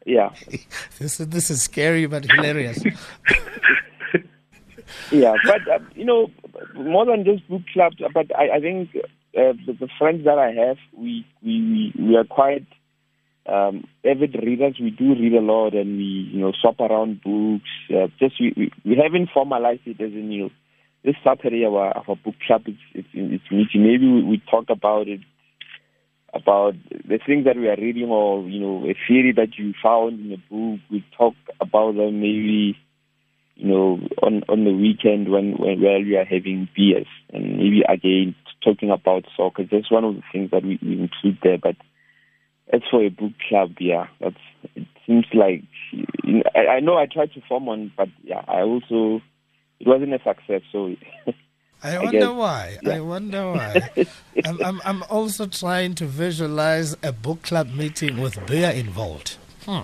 yeah. 0.05 0.31
this 0.98 1.20
is 1.20 1.29
this 1.29 1.50
is 1.50 1.62
scary 1.62 2.07
but 2.07 2.24
hilarious. 2.24 2.83
yeah, 5.11 5.35
but 5.44 5.68
uh, 5.68 5.79
you 5.94 6.05
know, 6.05 6.31
more 6.74 7.07
than 7.07 7.24
just 7.24 7.48
book 7.48 7.62
clubs, 7.72 7.96
but 8.12 8.26
I, 8.37 8.57
I 8.57 8.61
think 8.61 8.90
uh, 8.96 9.53
the, 9.66 9.76
the, 9.79 9.88
friends 9.98 10.24
that 10.24 10.38
I 10.38 10.50
have, 10.53 10.79
we 10.96 11.26
we 11.42 11.92
we 11.98 12.16
are 12.16 12.24
quite 12.24 12.66
um, 13.46 13.85
avid 14.05 14.35
readers. 14.42 14.76
We 14.81 14.90
do 14.90 15.14
read 15.14 15.35
a 15.35 15.40
lot, 15.40 15.74
and 15.74 15.96
we 15.96 16.31
you 16.33 16.40
know 16.40 16.53
swap 16.61 16.81
around 16.81 17.22
books. 17.22 17.70
Uh, 17.90 18.09
just 18.18 18.40
we, 18.40 18.53
we, 18.57 18.72
we 18.85 18.96
haven't 18.96 19.31
formalized 19.33 19.87
it 19.87 20.00
as 20.00 20.11
you 20.12 20.22
know 20.22 20.50
this 21.05 21.17
Saturday 21.25 21.65
our 21.65 21.97
our 21.97 22.17
book 22.17 22.35
club 22.47 22.63
is 22.67 22.77
it's, 22.95 23.09
it's 23.13 23.51
meeting. 23.51 23.83
Maybe 23.83 24.07
we, 24.07 24.23
we 24.23 24.43
talk 24.51 24.67
about 24.69 25.09
it 25.09 25.21
about 26.33 26.75
the 26.91 27.19
things 27.27 27.45
that 27.45 27.57
we 27.57 27.69
are 27.69 27.77
reading, 27.77 28.09
or 28.09 28.49
you 28.49 28.61
know 28.61 28.85
a 28.89 28.95
theory 29.09 29.33
that 29.37 29.59
you 29.59 29.75
found 29.83 30.21
in 30.21 30.33
a 30.33 30.37
book. 30.37 30.81
We 30.91 31.05
talk 31.17 31.35
about 31.61 31.97
them 31.97 32.21
maybe 32.21 32.77
you 33.61 33.69
know, 33.69 34.01
on 34.23 34.43
on 34.49 34.65
the 34.65 34.73
weekend 34.73 35.31
when 35.31 35.53
when 35.59 35.81
while 35.83 36.03
we 36.03 36.17
are 36.17 36.25
having 36.25 36.67
beers 36.75 37.07
and 37.31 37.59
maybe 37.59 37.83
again 37.87 38.35
talking 38.65 38.91
about 38.91 39.27
soccer. 39.37 39.65
That's 39.71 39.91
one 39.91 40.05
of 40.05 40.15
the 40.15 40.23
things 40.33 40.51
that 40.51 40.65
we, 40.65 40.79
we 40.83 40.93
include 40.93 41.39
there. 41.43 41.59
But 41.59 41.77
as 42.73 42.81
for 42.91 43.03
a 43.05 43.11
book 43.11 43.33
club, 43.49 43.73
yeah, 43.79 44.07
that's 44.19 44.41
it 44.75 44.87
seems 45.07 45.27
like 45.35 45.65
I, 46.55 46.77
I 46.77 46.81
know 46.81 46.97
I 46.97 47.05
tried 47.05 47.33
to 47.35 47.43
form 47.47 47.67
one, 47.67 47.93
but 47.95 48.09
yeah, 48.25 48.43
I 48.49 48.63
also 48.63 49.21
it 49.81 49.87
wasn't 49.87 50.14
a 50.14 50.19
success. 50.23 50.62
So. 50.71 50.95
I 51.83 51.99
wonder 51.99 52.27
I 52.27 52.31
why. 52.31 52.79
Yeah. 52.83 52.95
I 52.95 53.01
wonder 53.01 53.53
why. 53.53 53.90
I'm, 54.45 54.62
I'm, 54.62 54.81
I'm 54.85 55.03
also 55.05 55.47
trying 55.47 55.95
to 55.97 56.07
visualize 56.07 56.95
a 57.03 57.12
book 57.12 57.43
club 57.43 57.71
meeting 57.71 58.21
with 58.21 58.45
beer 58.47 58.71
involved. 58.71 59.38
Hmm. 59.64 59.81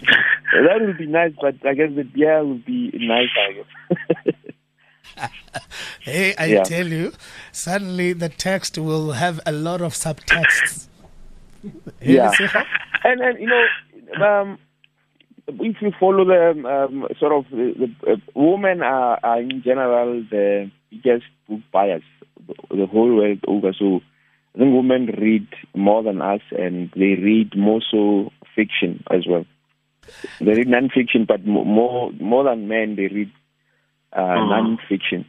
that 0.00 0.80
would 0.80 0.98
be 0.98 1.06
nice, 1.06 1.32
but 1.40 1.54
I 1.66 1.74
guess 1.74 1.90
the 1.94 2.04
beer 2.04 2.42
would 2.44 2.64
be 2.64 2.90
nice, 2.94 3.28
I 3.38 3.52
guess. 3.52 5.30
hey, 6.00 6.34
I 6.36 6.46
yeah. 6.46 6.62
tell 6.62 6.86
you, 6.86 7.12
suddenly 7.52 8.14
the 8.14 8.30
text 8.30 8.78
will 8.78 9.12
have 9.12 9.40
a 9.44 9.52
lot 9.52 9.82
of 9.82 9.92
subtexts. 9.92 10.88
yeah. 12.00 12.32
and, 13.04 13.20
and, 13.20 13.38
you 13.38 13.46
know, 13.46 14.24
um, 14.24 14.58
if 15.48 15.76
you 15.80 15.92
follow 15.98 16.24
the 16.24 16.50
um, 16.68 17.06
sort 17.18 17.32
of 17.32 17.50
the, 17.50 17.88
the 18.04 18.12
uh, 18.12 18.16
women 18.34 18.82
are, 18.82 19.18
are, 19.22 19.40
in 19.40 19.62
general 19.62 20.24
the 20.30 20.70
biggest 20.90 21.24
book 21.48 21.60
buyers 21.72 22.02
the, 22.46 22.54
the 22.76 22.86
whole 22.86 23.14
world 23.14 23.38
over. 23.46 23.72
So 23.72 24.00
I 24.54 24.58
think 24.58 24.74
women 24.74 25.06
read 25.18 25.48
more 25.74 26.02
than 26.02 26.22
us, 26.22 26.40
and 26.50 26.90
they 26.94 27.14
read 27.20 27.56
more 27.56 27.80
so 27.90 28.30
fiction 28.54 29.04
as 29.10 29.26
well. 29.28 29.44
They 30.40 30.52
read 30.52 30.68
non-fiction, 30.68 31.26
but 31.26 31.44
more 31.44 32.12
more 32.12 32.44
than 32.44 32.68
men, 32.68 32.96
they 32.96 33.08
read 33.08 33.32
uh, 34.12 34.20
mm. 34.20 34.48
non-fiction. 34.48 35.26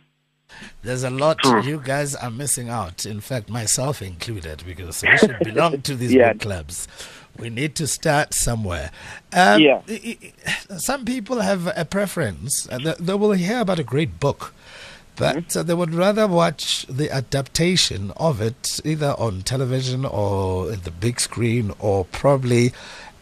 There's 0.81 1.03
a 1.03 1.09
lot 1.09 1.43
you 1.65 1.81
guys 1.83 2.15
are 2.15 2.31
missing 2.31 2.69
out. 2.69 3.05
In 3.05 3.19
fact, 3.19 3.49
myself 3.49 4.01
included, 4.01 4.63
because 4.65 5.03
we 5.03 5.17
should 5.17 5.39
belong 5.39 5.81
to 5.81 5.95
these 5.95 6.13
yeah. 6.13 6.33
book 6.33 6.41
clubs. 6.41 6.87
We 7.39 7.49
need 7.49 7.75
to 7.75 7.87
start 7.87 8.33
somewhere. 8.33 8.91
Um, 9.33 9.61
yeah. 9.61 9.81
Some 10.77 11.05
people 11.05 11.41
have 11.41 11.71
a 11.75 11.85
preference. 11.85 12.67
They 12.99 13.13
will 13.13 13.31
hear 13.33 13.59
about 13.59 13.79
a 13.79 13.83
great 13.83 14.19
book, 14.19 14.53
but 15.15 15.35
mm-hmm. 15.35 15.67
they 15.67 15.73
would 15.73 15.93
rather 15.93 16.27
watch 16.27 16.85
the 16.87 17.11
adaptation 17.11 18.11
of 18.17 18.41
it 18.41 18.79
either 18.83 19.15
on 19.17 19.41
television 19.41 20.05
or 20.05 20.71
in 20.71 20.81
the 20.81 20.91
big 20.91 21.19
screen 21.19 21.73
or 21.79 22.05
probably 22.05 22.73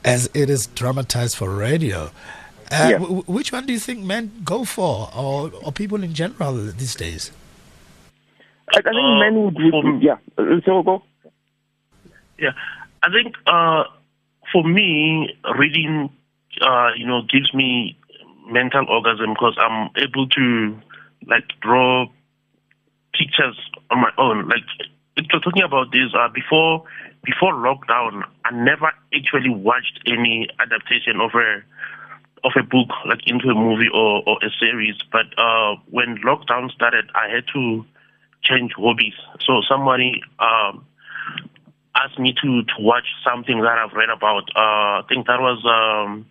as 0.03 0.29
it 0.33 0.49
is 0.49 0.67
dramatized 0.67 1.35
for 1.35 1.49
radio. 1.49 2.11
Uh, 2.71 2.87
yeah. 2.89 2.97
w- 2.97 3.23
which 3.27 3.51
one 3.51 3.65
do 3.65 3.73
you 3.73 3.79
think 3.79 3.99
men 3.99 4.31
go 4.43 4.65
for, 4.65 5.09
or, 5.15 5.51
or 5.63 5.71
people 5.71 6.03
in 6.03 6.13
general 6.13 6.55
these 6.55 6.95
days? 6.95 7.31
I, 8.73 8.79
I 8.79 8.81
think 8.81 8.95
uh, 8.97 9.19
men 9.19 9.43
would, 9.43 9.55
would 9.55 10.01
yeah. 10.01 10.17
So 10.65 10.81
go. 10.81 11.03
Yeah, 12.39 12.51
I 13.03 13.09
think 13.11 13.35
uh, 13.45 13.83
for 14.55 14.63
me, 14.63 15.35
reading, 15.59 16.09
uh, 16.61 16.87
you 16.95 17.05
know, 17.05 17.23
gives 17.29 17.53
me 17.53 17.99
mental 18.49 18.85
orgasm 18.87 19.33
because 19.33 19.57
I'm 19.59 19.89
able 19.97 20.29
to 20.29 20.79
like 21.27 21.43
draw 21.59 22.05
pictures 23.11 23.59
on 23.91 23.99
my 23.99 24.11
own. 24.17 24.47
Like 24.47 24.63
you're 25.17 25.41
talking 25.41 25.63
about 25.63 25.91
this, 25.91 26.15
uh, 26.17 26.29
before 26.33 26.85
before 27.25 27.51
lockdown, 27.53 28.23
I 28.45 28.53
never 28.53 28.93
actually 29.13 29.49
watched 29.49 29.99
any 30.07 30.47
adaptation 30.57 31.19
of 31.19 31.31
a 31.35 31.59
of 32.47 32.53
a 32.57 32.63
book 32.63 32.95
like 33.09 33.27
into 33.27 33.49
a 33.49 33.55
movie 33.55 33.89
or, 33.93 34.23
or 34.25 34.37
a 34.41 34.49
series. 34.57 34.95
But 35.11 35.25
uh, 35.37 35.75
when 35.89 36.19
lockdown 36.25 36.71
started, 36.71 37.09
I 37.13 37.27
had 37.27 37.43
to 37.55 37.83
change 38.41 38.71
hobbies. 38.77 39.19
So 39.45 39.59
somebody 39.67 40.21
um, 40.39 40.85
asked 41.95 42.19
me 42.19 42.33
to 42.41 42.63
to 42.63 42.75
watch 42.79 43.07
something 43.23 43.61
that 43.61 43.77
I've 43.77 43.93
read 43.93 44.09
about. 44.09 44.49
Uh, 44.55 45.01
I 45.01 45.03
think 45.07 45.27
that 45.27 45.39
was 45.39 45.63
um, 45.65 46.25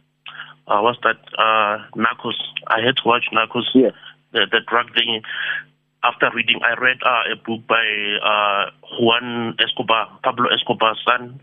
uh, 0.67 0.81
what's 0.81 0.99
that? 1.03 1.21
Uh, 1.37 1.85
Narcos. 1.97 2.39
I 2.67 2.81
had 2.85 2.97
to 2.97 3.03
watch 3.05 3.25
Narcos. 3.33 3.69
Yeah. 3.75 3.91
The, 4.33 4.47
the 4.51 4.61
drug 4.67 4.93
thing. 4.95 5.23
After 6.03 6.29
reading, 6.35 6.61
I 6.61 6.79
read 6.79 6.99
uh, 7.01 7.33
a 7.33 7.37
book 7.37 7.67
by 7.67 7.81
uh, 8.21 8.71
Juan 9.01 9.57
Escobar, 9.59 10.19
Pablo 10.23 10.53
Escobar's 10.53 11.01
son, 11.01 11.41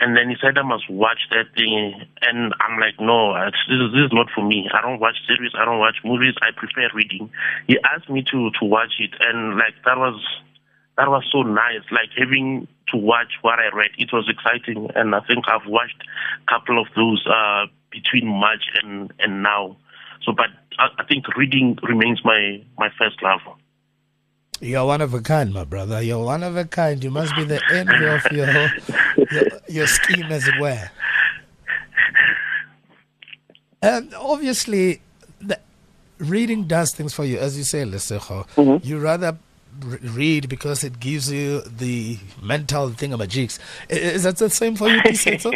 and 0.00 0.14
then 0.14 0.28
he 0.28 0.36
said 0.40 0.58
I 0.58 0.62
must 0.62 0.90
watch 0.90 1.18
that 1.30 1.56
thing, 1.56 1.94
and 2.20 2.52
I'm 2.60 2.78
like, 2.78 3.00
no, 3.00 3.32
this 3.48 3.80
is, 3.80 3.92
this 3.92 4.04
is 4.06 4.12
not 4.12 4.28
for 4.34 4.44
me. 4.44 4.68
I 4.72 4.82
don't 4.82 5.00
watch 5.00 5.16
series, 5.26 5.52
I 5.56 5.64
don't 5.64 5.78
watch 5.78 5.96
movies. 6.04 6.34
I 6.42 6.52
prefer 6.54 6.88
reading. 6.94 7.30
He 7.66 7.78
asked 7.82 8.10
me 8.10 8.22
to 8.30 8.50
to 8.60 8.64
watch 8.64 9.00
it, 9.00 9.10
and 9.20 9.56
like 9.56 9.74
that 9.86 9.96
was 9.96 10.20
that 10.98 11.08
was 11.08 11.24
so 11.32 11.42
nice. 11.42 11.82
Like 11.90 12.10
having 12.16 12.68
to 12.92 12.96
watch 12.96 13.32
what 13.42 13.58
I 13.58 13.74
read, 13.74 13.90
it 13.98 14.12
was 14.12 14.28
exciting, 14.28 14.90
and 14.94 15.14
I 15.14 15.20
think 15.20 15.44
I've 15.48 15.66
watched 15.66 16.02
a 16.46 16.50
couple 16.50 16.80
of 16.80 16.86
those 16.94 17.24
uh, 17.26 17.66
between 17.90 18.26
March 18.26 18.64
and 18.82 19.12
and 19.18 19.42
now. 19.42 19.76
So, 20.22 20.32
but 20.32 20.48
I, 20.78 20.88
I 20.98 21.04
think 21.04 21.26
reading 21.36 21.78
remains 21.82 22.20
my 22.24 22.62
my 22.78 22.90
first 22.98 23.22
love. 23.22 23.40
You're 24.60 24.86
one 24.86 25.00
of 25.00 25.14
a 25.14 25.20
kind, 25.20 25.54
my 25.54 25.64
brother. 25.64 26.02
You're 26.02 26.24
one 26.24 26.42
of 26.42 26.56
a 26.56 26.64
kind. 26.64 27.02
You 27.02 27.10
must 27.10 27.34
be 27.36 27.44
the 27.44 27.60
envy 27.70 28.06
of 28.06 28.32
your 28.32 28.70
your, 29.30 29.60
your 29.68 29.86
scheme, 29.86 30.26
as 30.26 30.48
it 30.48 30.60
were. 30.60 30.90
And 33.80 34.12
obviously, 34.14 35.00
the, 35.40 35.60
reading 36.18 36.64
does 36.64 36.92
things 36.92 37.14
for 37.14 37.24
you, 37.24 37.38
as 37.38 37.56
you 37.56 37.64
say, 37.64 37.84
Lesego. 37.84 38.46
Mm-hmm. 38.56 38.86
You 38.86 38.98
rather 38.98 39.38
read 39.80 40.48
because 40.48 40.84
it 40.84 41.00
gives 41.00 41.30
you 41.30 41.60
the 41.62 42.18
mental 42.42 42.90
thingamajigs. 42.90 43.58
Is 43.88 44.22
that 44.24 44.36
the 44.36 44.50
same 44.50 44.76
for 44.76 44.88
you, 44.88 45.00
Tisetso? 45.02 45.52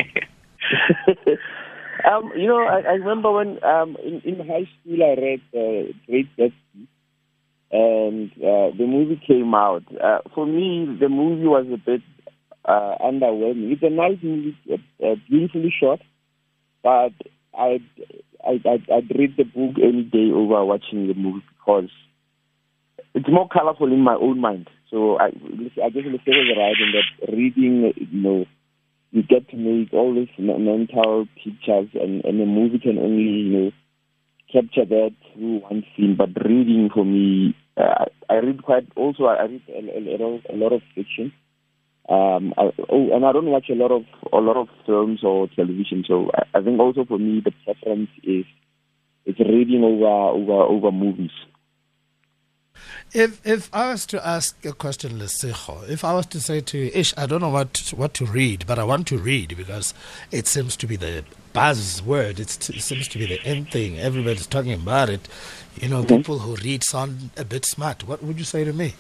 um, 2.11 2.33
you 2.37 2.47
know, 2.47 2.59
I, 2.59 2.81
I 2.81 2.93
remember 2.95 3.33
when 3.33 3.63
um, 3.65 3.97
in, 4.05 4.21
in 4.25 4.47
high 4.47 4.69
school 4.81 5.03
I 5.03 5.15
read 5.21 5.41
uh, 5.55 5.93
Great 6.07 6.29
Gatsby 6.37 6.87
and 7.73 8.31
uh, 8.33 8.77
the 8.77 8.87
movie 8.87 9.21
came 9.27 9.55
out. 9.55 9.83
Uh, 9.99 10.19
for 10.35 10.47
me, 10.47 10.97
the 11.01 11.09
movie 11.09 11.47
was 11.47 11.67
a 11.73 11.79
bit 11.79 12.03
uh, 12.65 12.97
underwhelming. 13.01 13.73
It's 13.73 13.83
a 13.83 13.91
nice 13.91 14.19
movie, 14.23 14.57
uh, 14.73 15.15
beautifully 15.29 15.73
shot, 15.81 16.01
but 16.83 17.13
I'd, 17.59 17.83
I'd, 18.47 18.67
I'd 18.67 19.11
read 19.19 19.37
the 19.37 19.45
book 19.45 19.77
any 19.83 20.03
day 20.03 20.31
over 20.33 20.65
watching 20.65 21.09
the 21.09 21.15
movie 21.15 21.45
because 21.59 21.91
it's 23.15 23.29
more 23.29 23.49
colorful 23.49 23.93
in 23.93 24.01
my 24.01 24.15
own 24.15 24.41
mind. 24.41 24.69
So 24.91 25.19
I, 25.19 25.27
I 25.27 25.91
guess 25.91 26.05
in 26.05 26.13
the 26.13 26.55
right 26.57 26.75
in 26.79 26.93
that 26.93 27.33
reading, 27.33 27.93
you 27.97 28.23
know, 28.23 28.45
you 29.11 29.23
get 29.23 29.49
to 29.51 29.57
make 29.57 29.93
all 29.93 30.15
these 30.15 30.29
mental 30.39 31.27
pictures, 31.37 31.89
and, 31.95 32.25
and 32.25 32.41
the 32.41 32.47
movie 32.47 32.79
can 32.79 32.99
only, 32.99 33.23
you 33.23 33.53
know, 33.53 33.71
capture 34.53 34.85
that 34.85 35.11
through 35.33 35.61
one 35.61 35.85
scene. 35.97 36.17
But 36.17 36.31
reading 36.45 36.91
for 36.93 37.05
me 37.05 37.55
uh, 37.77 38.05
I 38.29 38.35
read 38.35 38.63
quite 38.63 38.87
also. 38.97 39.25
I 39.25 39.43
read 39.43 39.63
a, 39.69 39.81
a, 39.99 40.17
lot, 40.23 40.41
a 40.53 40.57
lot 40.57 40.73
of 40.73 40.83
fiction. 40.95 41.33
Um, 42.09 42.53
I, 42.59 42.71
oh, 42.91 43.15
and 43.15 43.25
I 43.25 43.33
don't 43.33 43.47
watch 43.47 43.71
a 43.71 43.75
lot 43.75 43.93
of 43.93 44.03
a 44.33 44.39
lot 44.39 44.57
of 44.57 44.69
films 44.85 45.21
or 45.23 45.49
television. 45.55 46.05
So 46.07 46.31
I, 46.35 46.59
I 46.59 46.63
think 46.63 46.79
also 46.81 47.05
for 47.05 47.19
me 47.19 47.43
the 47.45 47.53
preference 47.65 48.11
is 48.23 48.45
is 49.25 49.39
reading 49.39 49.85
over 49.85 50.07
over 50.07 50.63
over 50.63 50.93
movies. 50.93 51.31
If 53.13 53.47
if 53.47 53.69
I 53.75 53.91
was 53.91 54.07
to 54.07 54.27
ask 54.27 54.65
a 54.65 54.73
question, 54.73 55.19
Lesego, 55.19 55.89
if 55.89 56.05
I 56.05 56.15
was 56.15 56.27
to 56.27 56.41
say 56.41 56.61
to 56.61 56.79
you, 56.79 56.91
Ish, 56.95 57.13
I 57.17 57.27
don't 57.27 57.41
know 57.41 57.51
what 57.51 57.93
what 57.97 58.15
to 58.15 58.25
read, 58.25 58.65
but 58.67 58.79
I 58.79 58.85
want 58.85 59.07
to 59.09 59.19
read 59.19 59.57
because 59.57 59.93
it 60.31 60.47
seems 60.47 60.77
to 60.77 60.87
be 60.87 60.97
the 60.97 61.25
buzzword. 61.55 62.41
It's, 62.41 62.71
it 62.71 62.81
seems 62.81 63.09
to 63.09 63.19
be 63.19 63.27
the 63.27 63.43
end 63.45 63.71
thing. 63.71 63.99
Everybody's 63.99 64.47
talking 64.47 64.73
about 64.73 65.11
it. 65.11 65.29
You 65.81 65.89
know, 65.89 66.03
mm-hmm. 66.03 66.17
people 66.17 66.39
who 66.39 66.57
read 66.57 66.83
sound 66.83 67.31
a 67.37 67.45
bit 67.45 67.65
smart. 67.65 68.07
What 68.09 68.23
would 68.23 68.39
you 68.39 68.45
say 68.45 68.65
to 68.65 68.73
me? 68.73 68.95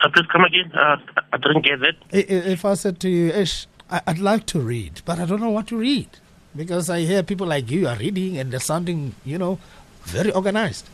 Uh, 0.00 0.08
please 0.10 0.26
come 0.30 0.44
again. 0.44 0.70
Uh, 0.72 0.96
I 1.32 1.36
didn't 1.38 1.64
get 1.64 1.82
it. 1.82 1.96
If 2.10 2.64
I 2.64 2.74
said 2.74 3.00
to 3.00 3.08
you, 3.08 3.30
Ish, 3.30 3.66
I'd 3.90 4.18
like 4.18 4.44
to 4.46 4.60
read, 4.60 5.00
but 5.06 5.18
I 5.18 5.24
don't 5.24 5.40
know 5.40 5.50
what 5.50 5.66
to 5.68 5.76
read 5.78 6.08
because 6.54 6.90
I 6.90 7.00
hear 7.00 7.22
people 7.22 7.46
like 7.46 7.70
you 7.70 7.88
are 7.88 7.96
reading 7.96 8.36
and 8.36 8.50
they're 8.52 8.60
sounding, 8.60 9.14
you 9.24 9.38
know, 9.38 9.58
very 10.04 10.30
organized. 10.30 10.88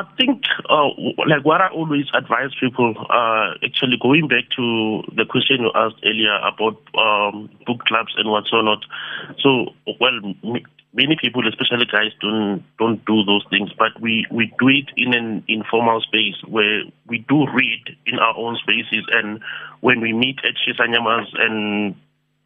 I 0.00 0.04
think, 0.16 0.44
uh, 0.70 0.88
like 1.28 1.44
what 1.44 1.60
I 1.60 1.68
always 1.68 2.06
advise 2.14 2.50
people, 2.58 2.94
uh, 3.10 3.52
actually 3.62 3.98
going 4.00 4.28
back 4.28 4.44
to 4.56 5.02
the 5.14 5.26
question 5.28 5.60
you 5.60 5.70
asked 5.74 6.00
earlier 6.02 6.36
about 6.40 6.80
um, 6.96 7.50
book 7.66 7.84
clubs 7.84 8.14
and 8.16 8.30
what's 8.30 8.48
or 8.50 8.62
not. 8.62 8.80
So, 9.40 9.74
well, 10.00 10.16
many 10.94 11.16
people, 11.20 11.46
especially 11.46 11.84
guys, 11.84 12.12
don't 12.22 12.64
don't 12.78 13.04
do 13.04 13.24
those 13.24 13.44
things, 13.50 13.70
but 13.78 14.00
we 14.00 14.26
we 14.30 14.54
do 14.58 14.68
it 14.68 14.88
in 14.96 15.12
an 15.12 15.44
informal 15.48 16.00
space 16.00 16.36
where 16.48 16.84
we 17.06 17.18
do 17.28 17.44
read 17.52 17.96
in 18.06 18.18
our 18.18 18.36
own 18.38 18.56
spaces, 18.56 19.04
and 19.12 19.40
when 19.80 20.00
we 20.00 20.14
meet 20.14 20.38
at 20.48 20.56
Shisanyamas 20.56 21.28
and 21.38 21.94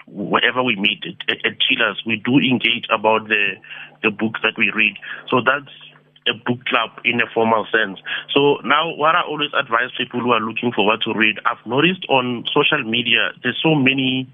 wherever 0.09 0.63
we 0.63 0.75
meet 0.75 1.05
at, 1.07 1.39
at 1.47 1.61
Chillers, 1.61 2.03
we 2.05 2.17
do 2.17 2.39
engage 2.39 2.87
about 2.91 3.29
the 3.29 3.55
the 4.03 4.11
books 4.11 4.41
that 4.43 4.59
we 4.59 4.73
read. 4.75 4.97
So 5.31 5.41
that's 5.41 5.71
a 6.27 6.33
book 6.33 6.65
club 6.65 6.91
in 7.05 7.21
a 7.21 7.27
formal 7.33 7.67
sense. 7.71 8.01
So 8.33 8.57
now 8.65 8.95
what 8.97 9.15
I 9.15 9.23
always 9.23 9.51
advise 9.53 9.91
people 9.97 10.21
who 10.21 10.31
are 10.33 10.41
looking 10.41 10.73
for 10.73 10.87
what 10.87 11.03
to 11.03 11.13
read, 11.13 11.39
I've 11.45 11.65
noticed 11.67 12.07
on 12.09 12.45
social 12.53 12.83
media 12.83 13.33
there's 13.43 13.61
so 13.63 13.75
many 13.75 14.29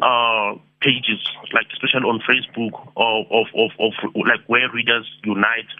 uh, 0.00 0.54
pages, 0.80 1.22
like 1.52 1.66
especially 1.72 2.06
on 2.06 2.20
Facebook 2.22 2.74
of, 2.96 3.26
of, 3.30 3.46
of, 3.58 3.70
of 3.78 3.92
like 4.14 4.46
where 4.46 4.70
readers 4.72 5.08
unite 5.24 5.70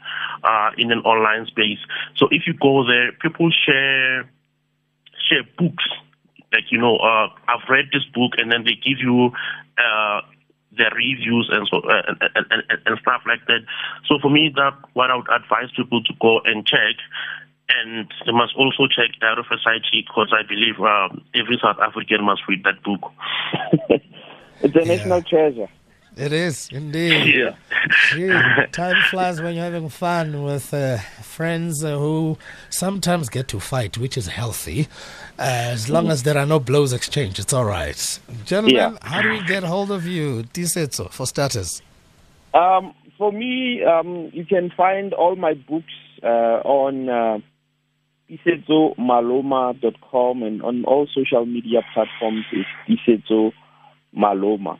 uh, 0.42 0.70
in 0.78 0.90
an 0.90 1.00
online 1.00 1.46
space. 1.46 1.78
So 2.16 2.26
if 2.30 2.42
you 2.46 2.54
go 2.54 2.86
there, 2.86 3.12
people 3.12 3.50
share 3.50 4.28
share 5.28 5.42
books. 5.58 5.84
Like 6.52 6.70
you 6.70 6.78
know, 6.78 6.96
uh, 6.96 7.28
I've 7.48 7.68
read 7.68 7.86
this 7.92 8.04
book, 8.12 8.32
and 8.36 8.52
then 8.52 8.64
they 8.64 8.74
give 8.74 8.98
you 9.00 9.32
uh, 9.78 10.20
their 10.76 10.90
reviews 10.96 11.48
and 11.52 11.68
so 11.70 11.78
uh, 11.88 12.02
and, 12.08 12.18
and, 12.34 12.62
and, 12.68 12.80
and 12.86 12.98
stuff 13.00 13.22
like 13.26 13.44
that. 13.46 13.60
So 14.06 14.18
for 14.20 14.30
me, 14.30 14.52
that 14.56 14.74
what 14.94 15.10
I 15.10 15.16
would 15.16 15.30
advise 15.30 15.70
people 15.76 16.02
to 16.02 16.12
go 16.20 16.40
and 16.44 16.66
check. 16.66 16.96
And 17.68 18.06
they 18.26 18.32
must 18.32 18.54
also 18.56 18.86
check 18.86 19.16
Diary 19.20 19.38
of 19.38 19.46
a 19.48 19.56
because 19.90 20.34
I 20.34 20.42
believe 20.46 20.78
um, 20.80 21.24
every 21.34 21.58
South 21.62 21.78
African 21.80 22.24
must 22.24 22.42
read 22.46 22.64
that 22.64 22.82
book. 22.82 23.00
it's 24.60 24.76
a 24.76 24.84
national 24.84 25.22
treasure. 25.22 25.68
It 26.16 26.32
is 26.32 26.68
indeed. 26.72 27.34
Yeah. 27.34 27.54
Gee, 28.12 28.28
time 28.70 28.94
flies 29.10 29.40
when 29.42 29.56
you're 29.56 29.64
having 29.64 29.88
fun 29.88 30.44
with 30.44 30.72
uh, 30.72 30.98
friends 31.22 31.82
uh, 31.82 31.98
who 31.98 32.38
sometimes 32.70 33.28
get 33.28 33.48
to 33.48 33.58
fight, 33.58 33.98
which 33.98 34.16
is 34.16 34.28
healthy. 34.28 34.86
Uh, 35.38 35.42
as 35.72 35.88
long 35.90 36.08
as 36.08 36.22
there 36.22 36.38
are 36.38 36.46
no 36.46 36.60
blows 36.60 36.92
exchanged, 36.92 37.40
it's 37.40 37.52
all 37.52 37.64
right. 37.64 38.20
Gentlemen, 38.44 38.76
Yeah. 38.76 38.96
how 39.02 39.20
do 39.22 39.30
we 39.30 39.42
get 39.46 39.64
hold 39.64 39.90
of 39.90 40.06
you, 40.06 40.44
Tisetso, 40.52 41.10
for 41.10 41.26
starters? 41.26 41.82
Um, 42.54 42.94
for 43.18 43.32
me, 43.32 43.82
um, 43.82 44.30
you 44.32 44.44
can 44.44 44.70
find 44.76 45.12
all 45.14 45.34
my 45.34 45.54
books 45.54 45.92
uh, 46.22 46.60
on 46.64 47.08
uh, 47.08 47.38
tisetsomaloma.com 48.30 50.42
and 50.42 50.62
on 50.62 50.84
all 50.84 51.08
social 51.12 51.46
media 51.46 51.80
platforms 51.94 52.44
is 52.52 52.66
Tisetso 52.86 53.52
Maloma. 54.16 54.78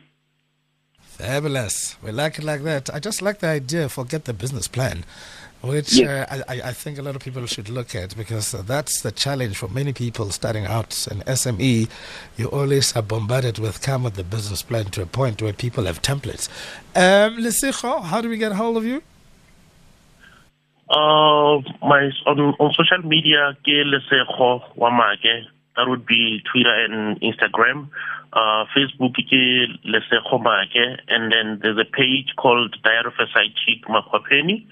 Fabulous. 1.17 1.95
We 2.01 2.11
like 2.11 2.37
it 2.39 2.43
like 2.43 2.63
that. 2.63 2.89
I 2.93 2.99
just 2.99 3.21
like 3.21 3.39
the 3.39 3.47
idea, 3.47 3.87
forget 3.87 4.25
the 4.25 4.33
business 4.33 4.67
plan, 4.67 5.05
which 5.61 5.93
Yes. 5.93 6.27
uh, 6.31 6.43
I, 6.49 6.61
I- 6.69 6.73
think 6.73 6.97
a 6.97 7.01
lot 7.03 7.15
of 7.15 7.21
people 7.21 7.45
should 7.45 7.69
look 7.69 7.93
at 7.95 8.17
because 8.17 8.51
that's 8.51 9.01
the 9.01 9.11
challenge 9.11 9.55
for 9.57 9.67
many 9.69 9.93
people 9.93 10.31
starting 10.31 10.65
out 10.65 11.07
in 11.11 11.19
SME. 11.27 11.87
You 12.35 12.47
always 12.47 12.95
are 12.95 13.03
bombarded 13.03 13.59
with 13.59 13.81
come 13.81 14.03
with 14.03 14.15
the 14.15 14.23
business 14.23 14.63
plan 14.63 14.85
to 14.85 15.01
a 15.03 15.05
point 15.05 15.41
where 15.41 15.53
people 15.53 15.85
have 15.85 16.01
templates. 16.01 16.49
Um, 16.95 17.37
Lesego, 17.37 18.01
how 18.03 18.19
do 18.19 18.27
we 18.27 18.37
get 18.37 18.53
hold 18.53 18.77
of 18.77 18.83
you? 18.85 19.03
Uh, 20.89 21.61
my 21.81 22.09
on, 22.25 22.39
on 22.59 22.73
social 22.73 23.01
media, 23.07 23.55
ke 23.63 23.85
Lesego 23.85 24.61
Wamake. 24.75 25.45
That 25.75 25.89
would 25.89 26.05
be 26.05 26.41
Twitter 26.51 26.85
and 26.85 27.19
Instagram. 27.21 27.89
Uh, 28.31 28.65
Facebook, 28.75 29.13
ke 29.13 29.67
Lesego 29.85 30.39
Maake. 30.41 30.99
And 31.07 31.31
then 31.31 31.59
there's 31.61 31.77
a 31.77 31.85
page 31.85 32.33
called 32.37 32.75
Diary 32.83 33.05
of 33.07 33.13
a 33.19 33.27
Side 33.33 33.53
Chick 33.65 33.85
Makwapeni. 33.87 34.65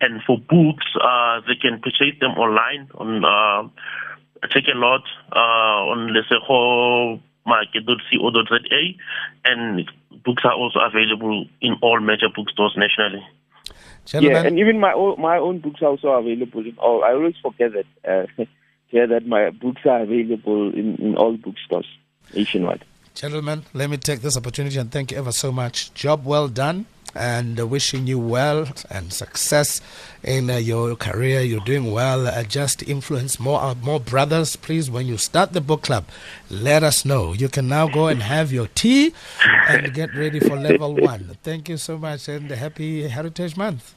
And 0.00 0.22
for 0.26 0.38
books, 0.38 0.86
uh, 1.00 1.40
they 1.46 1.54
can 1.54 1.80
purchase 1.80 2.18
them 2.20 2.32
online 2.32 2.88
on 2.94 3.24
uh, 3.24 3.68
Takealot 4.48 5.02
uh, 5.32 5.90
on 5.90 6.08
lesegomake.co.za. 6.14 8.94
And 9.44 9.90
books 10.24 10.44
are 10.44 10.54
also 10.54 10.80
available 10.80 11.46
in 11.60 11.76
all 11.82 12.00
major 12.00 12.28
bookstores 12.34 12.74
nationally. 12.76 13.22
Gentlemen, 14.04 14.36
Yeah, 14.36 14.46
and 14.48 14.58
even 14.58 14.80
my 14.80 14.92
own, 14.92 15.20
my 15.20 15.38
own 15.38 15.60
books 15.60 15.80
are 15.82 15.88
also 15.88 16.08
available 16.08 16.66
in 16.66 16.76
all. 16.78 17.04
I 17.04 17.12
always 17.12 17.36
forget 17.42 17.72
that. 17.72 17.86
Yeah, 18.90 19.06
that 19.06 19.26
my 19.26 19.50
books 19.50 19.82
are 19.84 20.02
available 20.02 20.72
in, 20.74 20.96
in 20.96 21.16
all 21.16 21.36
bookstores 21.36 21.86
nationwide. 22.34 22.84
Gentlemen, 23.14 23.64
let 23.74 23.90
me 23.90 23.96
take 23.96 24.20
this 24.20 24.36
opportunity 24.36 24.78
and 24.78 24.90
thank 24.90 25.12
you 25.12 25.18
ever 25.18 25.32
so 25.32 25.52
much. 25.52 25.92
Job 25.94 26.24
well 26.24 26.48
done 26.48 26.86
and 27.14 27.58
uh, 27.58 27.66
wishing 27.66 28.06
you 28.06 28.18
well 28.18 28.68
and 28.88 29.12
success 29.12 29.80
in 30.22 30.48
uh, 30.48 30.56
your 30.56 30.96
career. 30.96 31.40
You're 31.40 31.60
doing 31.60 31.92
well. 31.92 32.26
Uh, 32.26 32.42
just 32.44 32.82
influence 32.88 33.40
more 33.40 33.60
uh, 33.60 33.74
more 33.74 34.00
brothers, 34.00 34.56
please. 34.56 34.90
When 34.90 35.06
you 35.06 35.16
start 35.18 35.52
the 35.52 35.60
book 35.60 35.82
club, 35.82 36.04
let 36.48 36.82
us 36.82 37.04
know. 37.04 37.32
You 37.32 37.48
can 37.48 37.68
now 37.68 37.88
go 37.88 38.08
and 38.08 38.22
have 38.22 38.52
your 38.52 38.68
tea 38.68 39.12
and 39.68 39.92
get 39.92 40.14
ready 40.14 40.40
for 40.40 40.56
level 40.56 40.94
one. 40.94 41.36
Thank 41.42 41.68
you 41.68 41.76
so 41.76 41.98
much 41.98 42.28
and 42.28 42.50
happy 42.50 43.08
Heritage 43.08 43.56
Month. 43.56 43.94